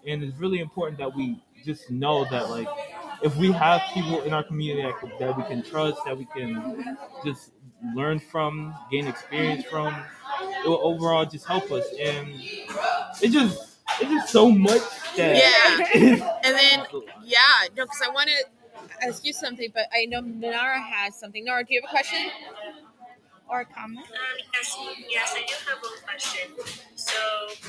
[0.06, 2.68] And it's really important that we just know that like
[3.22, 6.98] if we have people in our community that, that we can trust, that we can
[7.24, 7.52] just
[7.94, 9.94] learn from, gain experience from,
[10.42, 11.86] it will overall just help us.
[12.00, 12.28] And
[13.22, 14.82] it just it's just so much
[15.16, 16.38] that Yeah.
[16.44, 16.86] And then,
[17.24, 17.40] yeah,
[17.76, 21.44] no, because I want to ask you something, but I know Nara has something.
[21.44, 22.30] Nara, do you have a question?
[23.48, 24.08] Or a comment.
[24.08, 24.76] Um, yes,
[25.10, 26.48] yes, I do have one question.
[26.96, 27.20] So,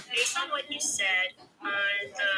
[0.08, 2.32] based on what you said on the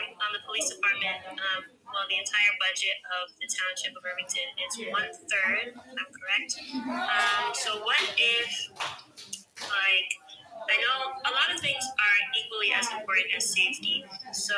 [0.00, 4.72] on the police department, um, well, the entire budget of the township of Irvington is
[4.88, 5.76] one third.
[5.76, 6.56] I'm correct.
[6.88, 8.48] Um, so, what if,
[9.60, 10.10] like,
[10.70, 14.04] I know a lot of things are equally as important as safety.
[14.32, 14.56] So,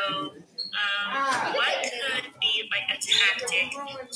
[0.79, 1.11] um,
[1.59, 2.31] what could
[2.71, 3.73] like a tactic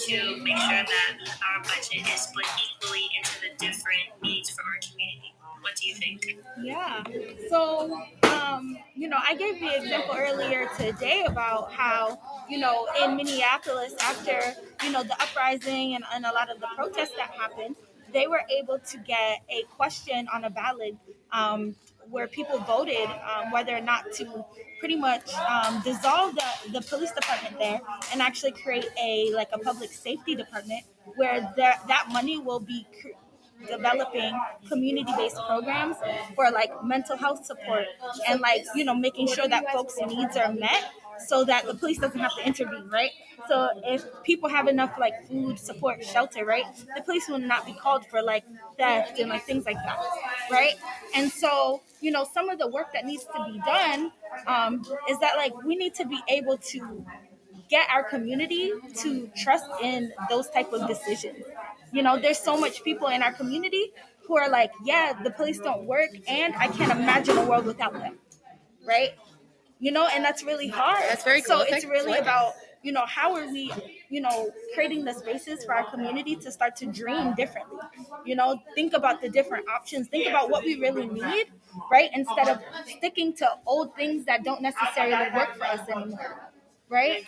[0.07, 4.79] to make sure that our budget is split equally into the different needs for our
[4.91, 5.35] community?
[5.61, 6.39] What do you think?
[6.63, 7.03] Yeah.
[7.49, 13.17] So, um, you know, I gave the example earlier today about how, you know, in
[13.17, 14.55] Minneapolis, after,
[14.85, 17.75] you know, the uprising and, and a lot of the protests that happened,
[18.13, 20.97] they were able to get a question on a ballot
[21.33, 21.75] um,
[22.11, 24.45] where people voted um, whether or not to
[24.79, 27.81] pretty much um, dissolve the, the police department there
[28.13, 30.85] and actually create a like a public safety department
[31.17, 34.39] where that that money will be cr- developing
[34.69, 35.97] community-based programs
[36.35, 37.87] for like mental health support
[38.29, 40.85] and like you know making sure that folks needs are met
[41.19, 43.11] so that the police doesn't have to intervene right?
[43.49, 47.73] So if people have enough like food support shelter right the police will not be
[47.75, 48.45] called for like
[48.79, 49.99] theft and like things like that
[50.51, 50.75] right?
[51.15, 54.13] And so you know some of the work that needs to be done
[54.47, 57.05] um, is that like we need to be able to
[57.69, 61.45] get our community to trust in those type of decisions.
[61.93, 63.93] You know there's so much people in our community
[64.27, 67.93] who are like yeah the police don't work and i can't imagine a world without
[67.93, 68.19] them
[68.87, 69.11] right
[69.79, 71.03] you know and that's really hard.
[71.09, 73.73] That's very so it's really about you know how are we
[74.09, 77.79] you know creating the spaces for our community to start to dream differently?
[78.25, 80.09] You know think about the different options.
[80.09, 81.47] Think about what we really need
[81.91, 82.59] right instead of
[82.99, 86.51] sticking to old things that don't necessarily work for us anymore
[86.89, 87.25] right?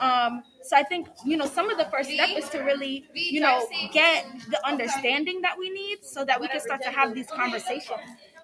[0.00, 3.40] Um so i think you know some of the first step is to really you
[3.40, 7.28] know get the understanding that we need so that we can start to have these
[7.30, 8.00] conversations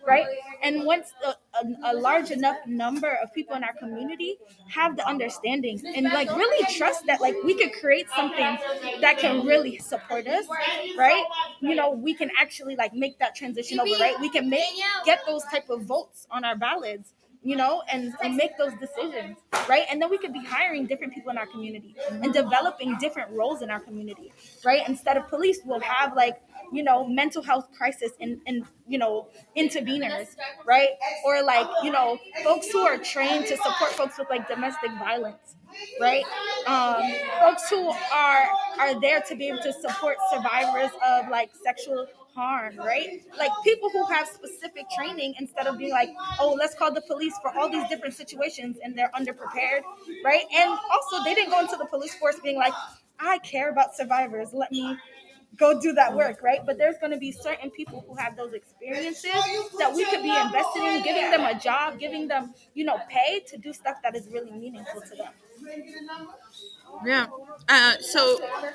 [0.07, 0.27] right
[0.63, 4.37] and once the, a, a large enough number of people in our community
[4.69, 8.59] have the understanding and like really trust that like we could create something
[9.01, 10.47] that can really support us
[10.97, 11.25] right
[11.61, 14.65] you know we can actually like make that transition over right we can make
[15.05, 19.37] get those type of votes on our ballots you know, and, and make those decisions,
[19.69, 19.85] right?
[19.91, 23.63] And then we could be hiring different people in our community and developing different roles
[23.63, 24.33] in our community,
[24.65, 24.89] right?
[24.89, 26.41] Instead of police, we'll have like,
[26.73, 30.89] you know, mental health crisis and, and you know, interveners, right?
[31.25, 35.57] Or like, you know, folks who are trained to support folks with like domestic violence,
[36.01, 36.25] right?
[36.67, 37.03] Um,
[37.41, 38.45] folks who are
[38.79, 43.09] are there to be able to support survivors of like sexual harm, right?
[43.39, 46.11] Like people who have specific training instead of being like,
[46.41, 49.83] oh, let's call the police for all these different situations and they're underprepared,
[50.25, 50.45] right?
[50.55, 52.73] And also, they didn't go into the police force being like,
[53.19, 54.53] I care about survivors.
[54.53, 54.97] Let me
[55.57, 56.61] go do that work, right?
[56.65, 59.33] But there's going to be certain people who have those experiences
[59.79, 63.41] that we could be invested in, giving them a job, giving them, you know, pay
[63.49, 65.33] to do stuff that is really meaningful to them.
[67.05, 67.27] Yeah.
[67.69, 68.71] Uh, so uh,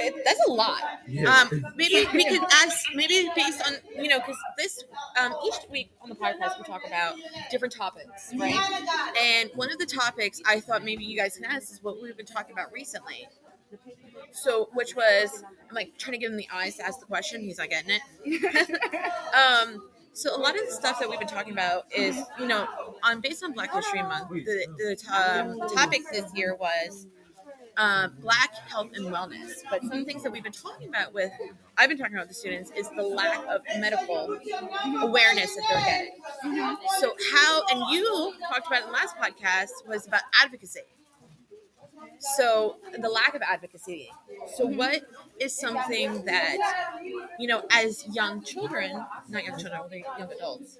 [0.00, 0.82] it, that's a lot.
[1.06, 1.30] Yeah.
[1.30, 4.84] Um, maybe we could ask, maybe based on, you know, because this,
[5.20, 7.14] um, each week on the podcast, we talk about
[7.50, 8.58] different topics, right?
[9.18, 12.16] And one of the topics I thought maybe you guys can ask is what we've
[12.16, 13.28] been talking about recently.
[14.32, 17.42] So, which was, I'm like trying to give him the eyes to ask the question.
[17.42, 18.74] He's not getting it.
[19.34, 22.66] um, so a lot of the stuff that we've been talking about is, you know,
[23.04, 27.06] on based on Black History Month, the, the um, topic this year was
[27.78, 29.52] uh, Black health and wellness.
[29.70, 31.30] But some things that we've been talking about with,
[31.76, 34.36] I've been talking about with the students is the lack of medical
[35.00, 36.76] awareness that they're getting.
[36.98, 40.80] So how, and you talked about in the last podcast was about advocacy.
[42.20, 44.10] So the lack of advocacy.
[44.56, 45.02] So what
[45.38, 46.56] is something that
[47.38, 50.78] you know, as young children, not young children, they're young adults,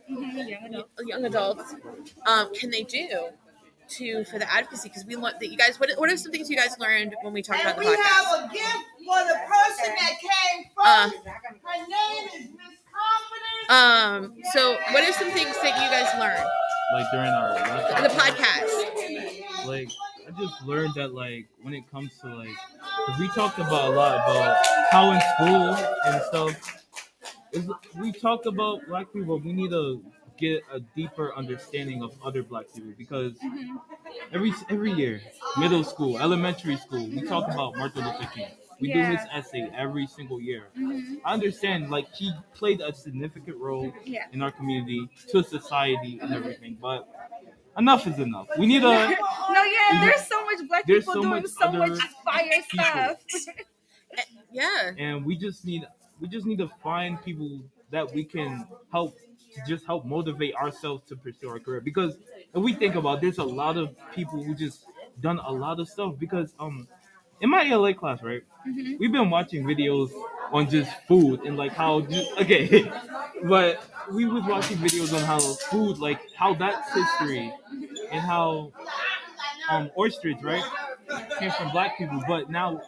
[1.07, 1.74] young adults,
[2.26, 3.28] um, can they do
[3.91, 4.89] to for the advocacy?
[4.89, 5.78] Because we learned that you guys.
[5.78, 7.93] What, what are some things you guys learned when we talked And about we the
[7.93, 7.97] podcast?
[7.97, 11.16] We have a gift for the person that came Uh, first.
[11.24, 13.70] Her name is Miss Confidence.
[13.70, 14.34] Um.
[14.53, 16.49] So, what are some things that you guys learned?
[16.93, 19.66] Like during our last The podcast.
[19.66, 20.07] like I
[20.39, 22.49] just learned that like when it comes to like
[23.18, 25.74] we talked about a lot about how in school
[26.07, 26.84] and stuff
[27.53, 27.68] is
[27.99, 30.03] we talked about black people we need to
[30.39, 33.76] get a deeper understanding of other black people because mm-hmm.
[34.32, 35.20] every every year
[35.59, 37.53] middle school elementary school we talk mm-hmm.
[37.53, 38.49] about Martin Luther King.
[38.80, 40.68] We do his essay every single year.
[40.78, 41.16] Mm-hmm.
[41.24, 44.26] I understand like he played a significant role Yeah.
[44.32, 47.09] in our community to society and everything but
[47.78, 51.30] enough is enough we need a No, yeah, there's so much black people so doing
[51.42, 52.84] much so much fire people.
[53.28, 53.54] stuff.
[54.52, 54.92] Yeah.
[54.98, 55.86] and we just need
[56.20, 57.60] we just need to find people
[57.90, 59.16] that we can help
[59.54, 62.16] to just help motivate ourselves to pursue our career because
[62.54, 64.86] if we think about it, there's a lot of people who just
[65.20, 66.88] done a lot of stuff because um
[67.40, 68.42] in my ELA class right
[68.98, 70.10] we've been watching videos
[70.52, 72.90] on just food and like how just, okay
[73.44, 73.82] but
[74.12, 77.52] we was watching videos on how food like how that's history
[78.11, 78.72] and how
[79.70, 80.64] um oysters right
[81.38, 82.80] came from black people but now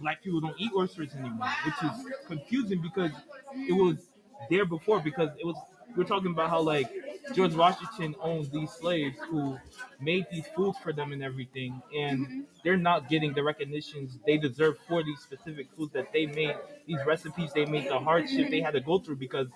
[0.00, 3.10] black people don't eat oysters anymore, which is confusing because
[3.54, 4.10] it was
[4.50, 5.00] there before.
[5.00, 5.56] Because it was
[5.96, 6.90] we're talking about how like
[7.32, 9.58] George Washington owned these slaves who
[10.00, 14.76] made these foods for them and everything, and they're not getting the recognitions they deserve
[14.88, 16.56] for these specific foods that they made,
[16.86, 19.48] these recipes they made, the hardship they had to go through because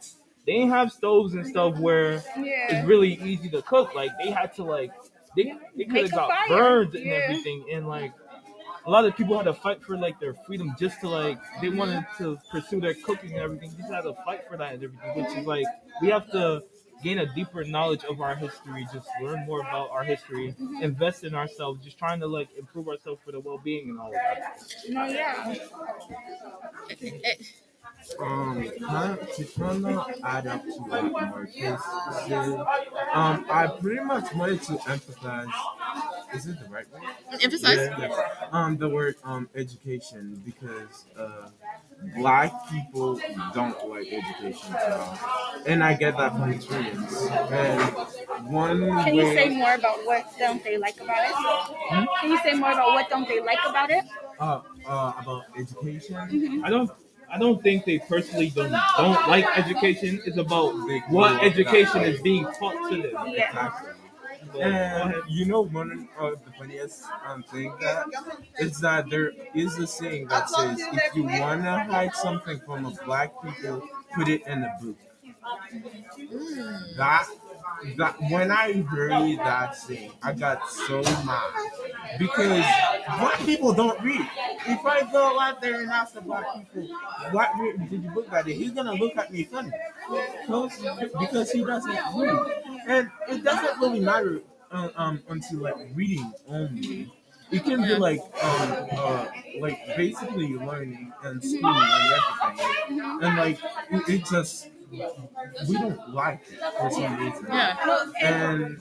[0.49, 2.71] they didn't have stoves and stuff where Yeah.
[2.71, 3.95] it's really easy to cook.
[3.95, 4.91] Like they had to like
[5.37, 6.49] they they could have got fire.
[6.49, 7.21] burned and Yeah.
[7.25, 8.15] everything, and like
[8.87, 11.67] a lot of people had to fight for like their freedom just to like they
[11.67, 11.77] mm-hmm.
[11.81, 13.75] wanted to pursue their cooking and everything.
[13.77, 15.67] Just had to fight for that and everything, which is like
[16.01, 16.63] we have to
[17.05, 20.83] gain a deeper knowledge of our history, just learn more about our history, mm-hmm.
[20.83, 24.07] invest in ourselves, just trying to like improve ourselves for the well being and all
[24.07, 24.63] of that.
[24.89, 25.55] No, yeah.
[28.13, 31.81] It- um, kind to kind of add up to what Marquez
[32.27, 32.59] said,
[33.15, 35.49] um, I pretty much wanted to emphasize.
[36.35, 37.03] Is it the right word?
[37.43, 37.77] emphasize.
[37.99, 38.49] Yeah.
[38.53, 41.49] Um, the word um education because uh,
[42.17, 43.21] black people
[43.55, 45.19] don't like education at all,
[45.67, 47.27] and I get that from experience.
[47.51, 47.81] And
[48.53, 52.07] one Can way, you say more about what don't they like about it?
[52.21, 54.05] Can you say more about what don't they like about it?
[54.39, 56.63] uh, uh, about education.
[56.65, 56.91] I don't.
[57.31, 60.21] I don't think they personally don't don't like education.
[60.25, 60.73] It's about
[61.11, 63.27] what education is being taught to them.
[63.27, 63.93] Exactly.
[64.61, 68.07] And you know, one of the funniest um, thing that
[68.59, 72.87] is that there is a saying that says, if you want to hide something from
[72.87, 73.83] a black people,
[74.15, 74.97] put it in a book.
[76.97, 77.27] That
[77.97, 81.53] that when I heard that thing, I got so mad
[82.19, 82.65] because
[83.19, 84.27] black people don't read.
[84.67, 86.89] If I go out there and ask the black people,
[87.33, 87.51] "What
[87.91, 89.71] did you look at it?" He's gonna look at me funny
[91.21, 92.39] because he doesn't read,
[92.89, 94.41] and it doesn't really matter
[94.71, 97.11] um, um until like reading only.
[97.51, 99.27] It can be like um uh
[99.61, 103.59] like basically learning and school and everything, and like
[104.09, 107.47] it just we don't like it for some reason.
[107.49, 108.07] Yeah.
[108.23, 108.81] And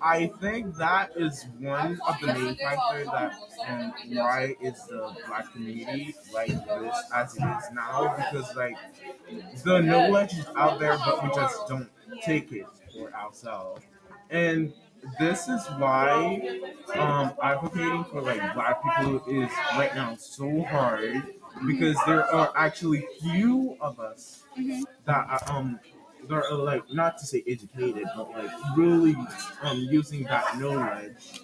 [0.00, 3.32] I think that is one of the main factors that
[3.68, 8.76] um, why is the black community like this as it is now because like
[9.64, 11.90] the knowledge is out there but we just don't
[12.22, 13.82] take it for ourselves.
[14.30, 14.72] And
[15.18, 16.60] this is why
[16.94, 21.22] um advocating for like black people is right now so hard
[21.66, 24.44] because there are actually few of us
[25.04, 25.78] that are, um
[26.28, 29.16] that are like not to say educated but like really
[29.62, 31.40] um using that knowledge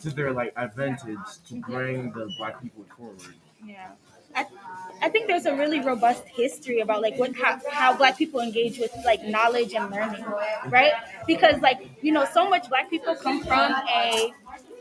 [0.00, 1.18] to their like advantage
[1.48, 3.34] to bring the black people forward.
[3.64, 3.92] Yeah.
[4.34, 4.46] I,
[5.00, 8.78] I think there's a really robust history about like what how, how black people engage
[8.78, 10.24] with like knowledge and learning,
[10.68, 10.92] right?
[11.26, 14.32] Because like you know, so much black people come from a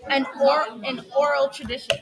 [0.10, 1.98] an or an oral tradition,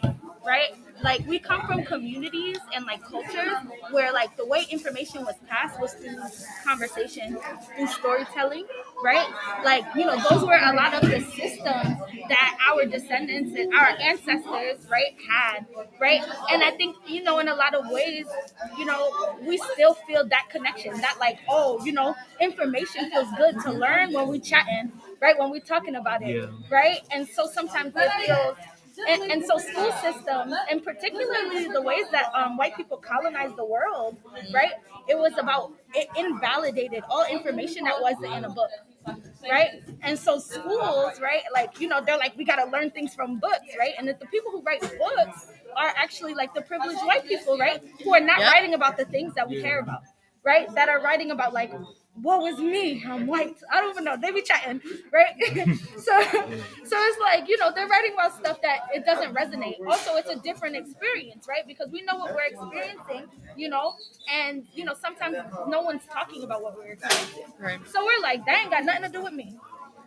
[0.46, 0.70] right?
[1.04, 3.54] Like we come from communities and like cultures
[3.92, 6.18] where like the way information was passed was through
[6.64, 7.38] conversation,
[7.76, 8.66] through storytelling,
[9.04, 9.28] right?
[9.64, 11.98] Like you know, those were a lot of the systems
[12.30, 15.66] that our descendants and our ancestors, right, had,
[16.00, 16.22] right?
[16.52, 18.26] And I think you know, in a lot of ways,
[18.78, 20.94] you know, we still feel that connection.
[21.02, 25.38] That like, oh, you know, information feels good to learn when we chatting, right?
[25.38, 26.48] When we're talking about it, Yeah.
[26.70, 27.00] right?
[27.12, 28.58] And so sometimes it feels
[29.08, 33.66] and, and so school systems and particularly the ways that um, white people colonized the
[33.66, 34.18] world
[34.54, 34.74] right?
[35.08, 38.70] It was about it invalidated all information that wasn't in a book
[39.50, 39.84] right?
[40.04, 43.40] And so schools right like you know they're like we got to learn things from
[43.40, 43.94] books right?
[43.98, 47.82] And if the people who write books are actually like the privileged white people right?
[48.04, 48.52] Who are not Yep.
[48.52, 50.04] writing about the things that we care about
[50.44, 50.74] right?
[50.76, 51.72] That are writing about like
[52.22, 53.04] woe is me?
[53.08, 53.58] I'm white.
[53.72, 54.16] I don't even know.
[54.22, 55.36] They be chatting right?
[55.98, 59.76] So so it's like you know they're writing about stuff that it doesn't resonate.
[59.88, 61.66] Also it's a different experience right?
[61.66, 63.96] Because we know what we're experiencing you know?
[64.32, 67.44] And you know sometimes no one's talking about what we're experiencing.
[67.60, 67.80] Right.
[67.88, 69.58] so we're like that ain't got nothing to do with me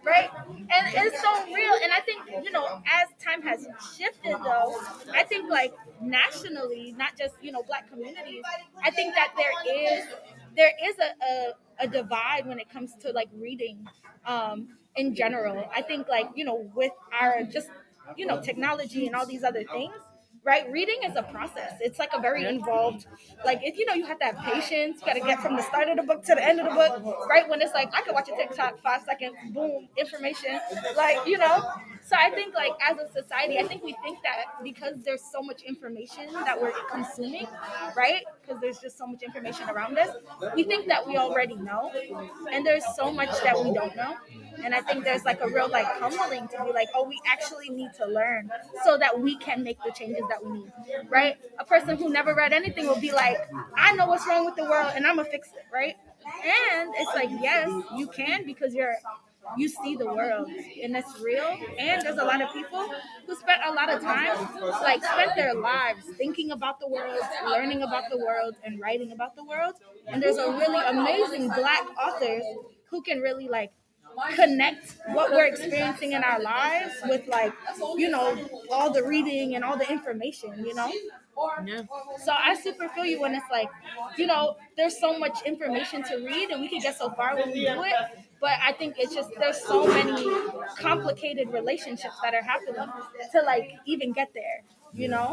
[0.04, 0.28] right?
[0.48, 1.72] And it's so real.
[1.82, 4.80] And i think you know as time has shifted though
[5.12, 8.42] i think like nationally not just you know black communities
[8.82, 9.52] i think that there
[9.98, 10.04] is
[10.56, 11.52] there is a, a,
[11.84, 13.86] a divide when it comes to like reading
[14.26, 15.68] um in general.
[15.74, 17.68] I think like you know with our just
[18.16, 19.94] you know technology and all these other things
[20.44, 21.72] right reading is a process.
[21.80, 23.06] It's like a very involved
[23.44, 25.62] like if you know you have to have patience you got to get from the
[25.62, 28.00] start of the book to the end of the book right when it's like i
[28.02, 30.60] could watch a tiktok five seconds boom information
[30.96, 31.62] like you know?
[32.02, 35.42] So i think like as a society i think we think that because there's so
[35.42, 37.46] much information that we're consuming
[37.96, 40.10] right because there's just so much information around us
[40.54, 41.90] we think that we already know
[42.52, 44.14] and there's so much that we don't know
[44.62, 47.70] and I think there's like a real like humbling to be like, oh, we actually
[47.70, 48.50] need to learn
[48.84, 50.72] so that we can make the changes that we need,
[51.10, 51.36] right?
[51.58, 53.36] A person who never read anything will be like,
[53.76, 55.96] I know what's wrong with the world and I'm gonna fix it, right?
[56.24, 58.94] And it's like, yes, you can because you're
[59.56, 60.48] you see the world
[60.82, 61.56] and it's real.
[61.78, 62.88] And there's a lot of people
[63.26, 64.48] who spent a lot of time,
[64.82, 69.36] like spent their lives thinking about the world, learning about the world, and writing about
[69.36, 69.74] the world.
[70.08, 72.42] And there's a really amazing black authors
[72.90, 73.72] who can really like
[74.36, 77.52] connect what we're experiencing in our lives with like
[77.96, 78.36] you know
[78.70, 80.88] all the reading and all the information you know
[81.64, 81.82] Yeah.
[82.24, 83.68] so i super feel you when it's like
[84.16, 87.48] you know there's so much information to read and we can get so far when
[87.50, 87.94] we do it
[88.44, 90.18] but i think it's just there's so many
[90.78, 92.88] complicated relationships that are happening
[93.32, 94.58] to like even get there
[95.02, 95.28] you know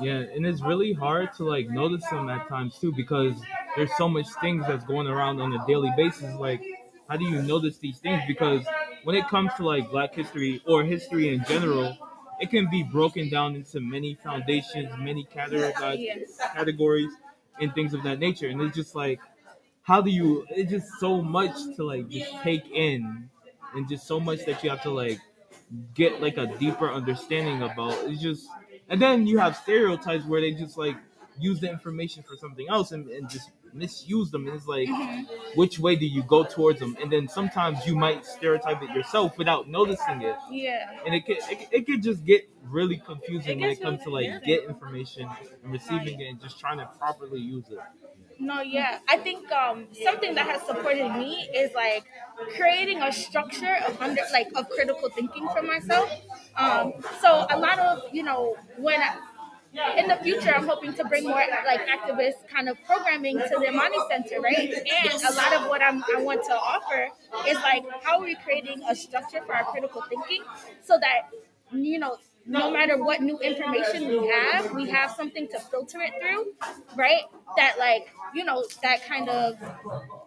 [0.00, 3.34] Yeah, and it's really hard to like notice them at times too because
[3.76, 6.34] there's so much things that's going around on a daily basis.
[6.38, 6.60] Like,
[7.08, 8.22] how do you notice these things?
[8.26, 8.66] Because
[9.04, 11.96] when it comes to like Black history or history in general,
[12.40, 16.38] it can be broken down into many foundations, many categorized Yes.
[16.52, 17.12] categories,
[17.60, 18.48] and things of that nature.
[18.48, 19.20] And it's just like,
[19.84, 20.46] how do you?
[20.50, 23.30] It's just so much to like just take in,
[23.74, 25.20] and just so much that you have to like
[25.94, 27.94] get like a deeper understanding about.
[28.08, 28.46] It's just,
[28.88, 30.96] and then you have stereotypes where they just like
[31.38, 34.46] use the information for something else and, and just misuse them.
[34.46, 35.26] And it's like, Mhm.
[35.56, 36.96] which way do you go towards them?
[37.02, 40.36] And then sometimes you might stereotype it yourself without noticing it.
[40.50, 40.90] Yeah.
[41.04, 44.10] And it could it, it could just get really confusing It when it comes to
[44.10, 45.28] like get information
[45.64, 47.78] and receiving it and just trying to properly use it.
[48.38, 48.98] No, yeah.
[49.08, 52.04] I think um, something that has supported me is like
[52.56, 56.10] creating a structure of under like of critical thinking for myself.
[56.56, 59.16] Um, so a lot of you know when I,
[59.96, 63.68] in the future I'm hoping to bring more like activist kind of programming to the
[63.68, 64.70] Imani Center, right?
[64.70, 67.08] And a lot of what I'm, I want to offer
[67.48, 70.42] is like how are we creating a structure for our critical thinking
[70.82, 71.30] so that
[71.72, 72.16] you know
[72.46, 76.52] no matter what new information we have, we have something to filter it through,
[76.96, 77.22] right?
[77.56, 79.56] That like, you know, that kind of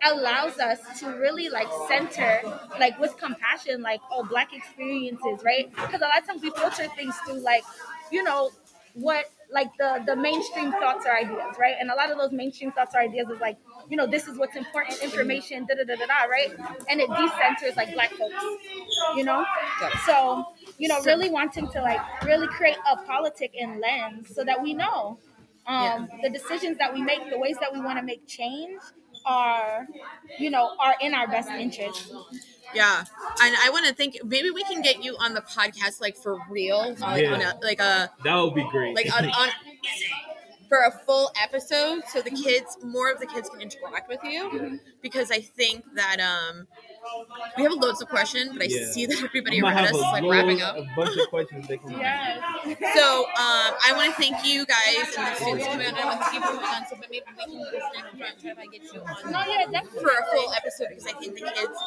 [0.05, 2.41] allows us to really like center,
[2.80, 5.70] like with compassion, like, oh, black experiences, right?
[5.74, 7.63] Because a lot of times we filter things through like,
[8.11, 8.51] you know,
[8.93, 11.76] what like the the mainstream thoughts or ideas, right?
[11.80, 13.57] And a lot of those mainstream thoughts or ideas is like,
[13.89, 16.51] you know, this is what's important information, da da da da da, right?
[16.89, 18.36] And it decenters like black folks,
[19.15, 19.45] you know.
[20.05, 20.45] So
[20.78, 24.73] you know, really wanting to like really create a politic and lens so that we
[24.73, 25.17] know
[25.67, 28.80] um, the decisions that we make, the ways that we want to make change
[29.25, 29.88] are,
[30.39, 32.11] you know, are in our best interest.
[32.73, 32.99] Yeah,
[33.41, 36.38] and I want to think maybe we can get you on the podcast like for
[36.49, 37.34] real, like Yeah.
[37.34, 38.95] on a, like a That would be great.
[38.95, 39.49] like on, on
[40.67, 44.80] for a full episode, so the kids more of the kids can interact with you
[45.01, 46.67] because I think that um
[47.58, 48.91] we have loads of questions, but I Yeah.
[48.91, 50.78] see that everybody around us is like wrapping up.
[50.78, 52.39] a bunch of questions they can Yes.
[52.95, 55.95] So um, I want to thank you guys and the students coming on.
[55.95, 56.86] I want to thank you for coming on.
[56.89, 59.82] So, but maybe we can just next time try to get you on No, yeah,
[60.01, 61.78] for a full episode because I think the kids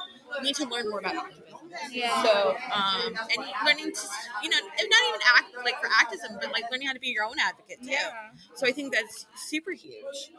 [0.43, 1.50] need to learn more about activism.
[1.91, 2.23] Yeah.
[2.23, 4.01] So um, and learning to
[4.43, 7.25] you know not even act like for activism, but like learning how to be your
[7.25, 7.91] own advocate too.
[7.91, 8.11] Yeah.
[8.55, 10.31] So I think that's super huge.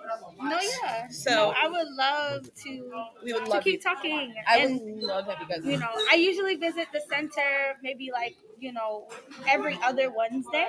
[0.41, 1.07] No, yeah.
[1.09, 2.91] So- No, I would love to
[3.23, 3.79] We would to love keep you.
[3.79, 4.33] talking.
[4.47, 5.65] I and would love to have you guys.
[5.65, 9.07] you know, I usually visit the center maybe like, you know,
[9.47, 10.67] every other Wednesday.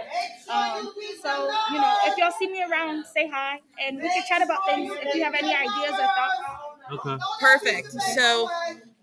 [0.50, 0.92] Um,
[1.22, 4.60] so, you know, if y'all see me around, say hi and we can chat about
[4.66, 6.40] things if you have any ideas or thoughts.
[6.92, 7.16] Okay.
[7.40, 7.92] Perfect.
[8.14, 8.48] So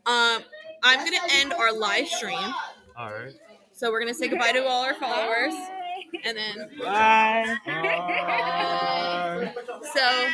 [0.05, 0.41] um,
[0.83, 2.37] I'm gonna end our live stream.
[2.97, 3.33] All right.
[3.73, 5.53] So we're gonna say goodbye to all our followers,
[6.25, 7.55] and then Bye.
[9.93, 10.27] so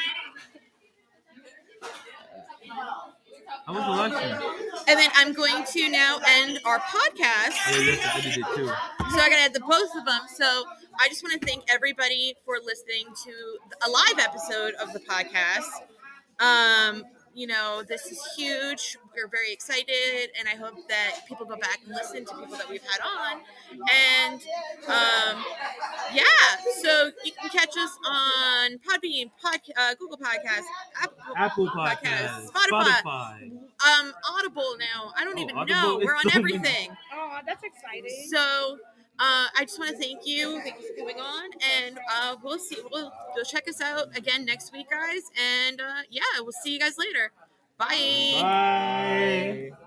[3.68, 4.42] How was the election?
[4.88, 7.56] and then I'm going to now end our podcast.
[7.72, 8.66] Yes, I did it too.
[8.68, 10.22] So I gotta add the both of them.
[10.36, 10.64] So
[11.00, 15.70] I just want to thank everybody for listening to a live episode of the podcast.
[16.40, 17.04] Um,
[17.36, 18.98] you know, this is huge.
[19.16, 22.70] We're very excited, and I hope that people go back and listen to people that
[22.70, 23.42] we've had on.
[23.94, 24.42] And
[24.88, 25.44] um,
[26.14, 26.24] yeah,
[26.82, 30.64] so you can catch us on Podbean, pod, uh, Google Podcasts,
[31.02, 33.52] Apple, Apple Podcast, Spotify, Spotify.
[33.52, 34.76] um, Audible.
[34.80, 36.00] Now I don't Oh, even Audible know.
[36.04, 36.56] We're on so many.
[36.56, 36.90] everything.
[37.14, 38.28] Oh, that's exciting.
[38.32, 38.78] So
[39.20, 40.62] uh, I just want to thank you.
[40.62, 41.50] Thank you for coming on,
[41.80, 42.78] and uh, we'll see.
[42.92, 45.22] We'll go check us out again next week, guys.
[45.40, 47.32] And uh, yeah, we'll see you guys later.
[47.78, 48.42] Bye.
[48.42, 49.85] Bye.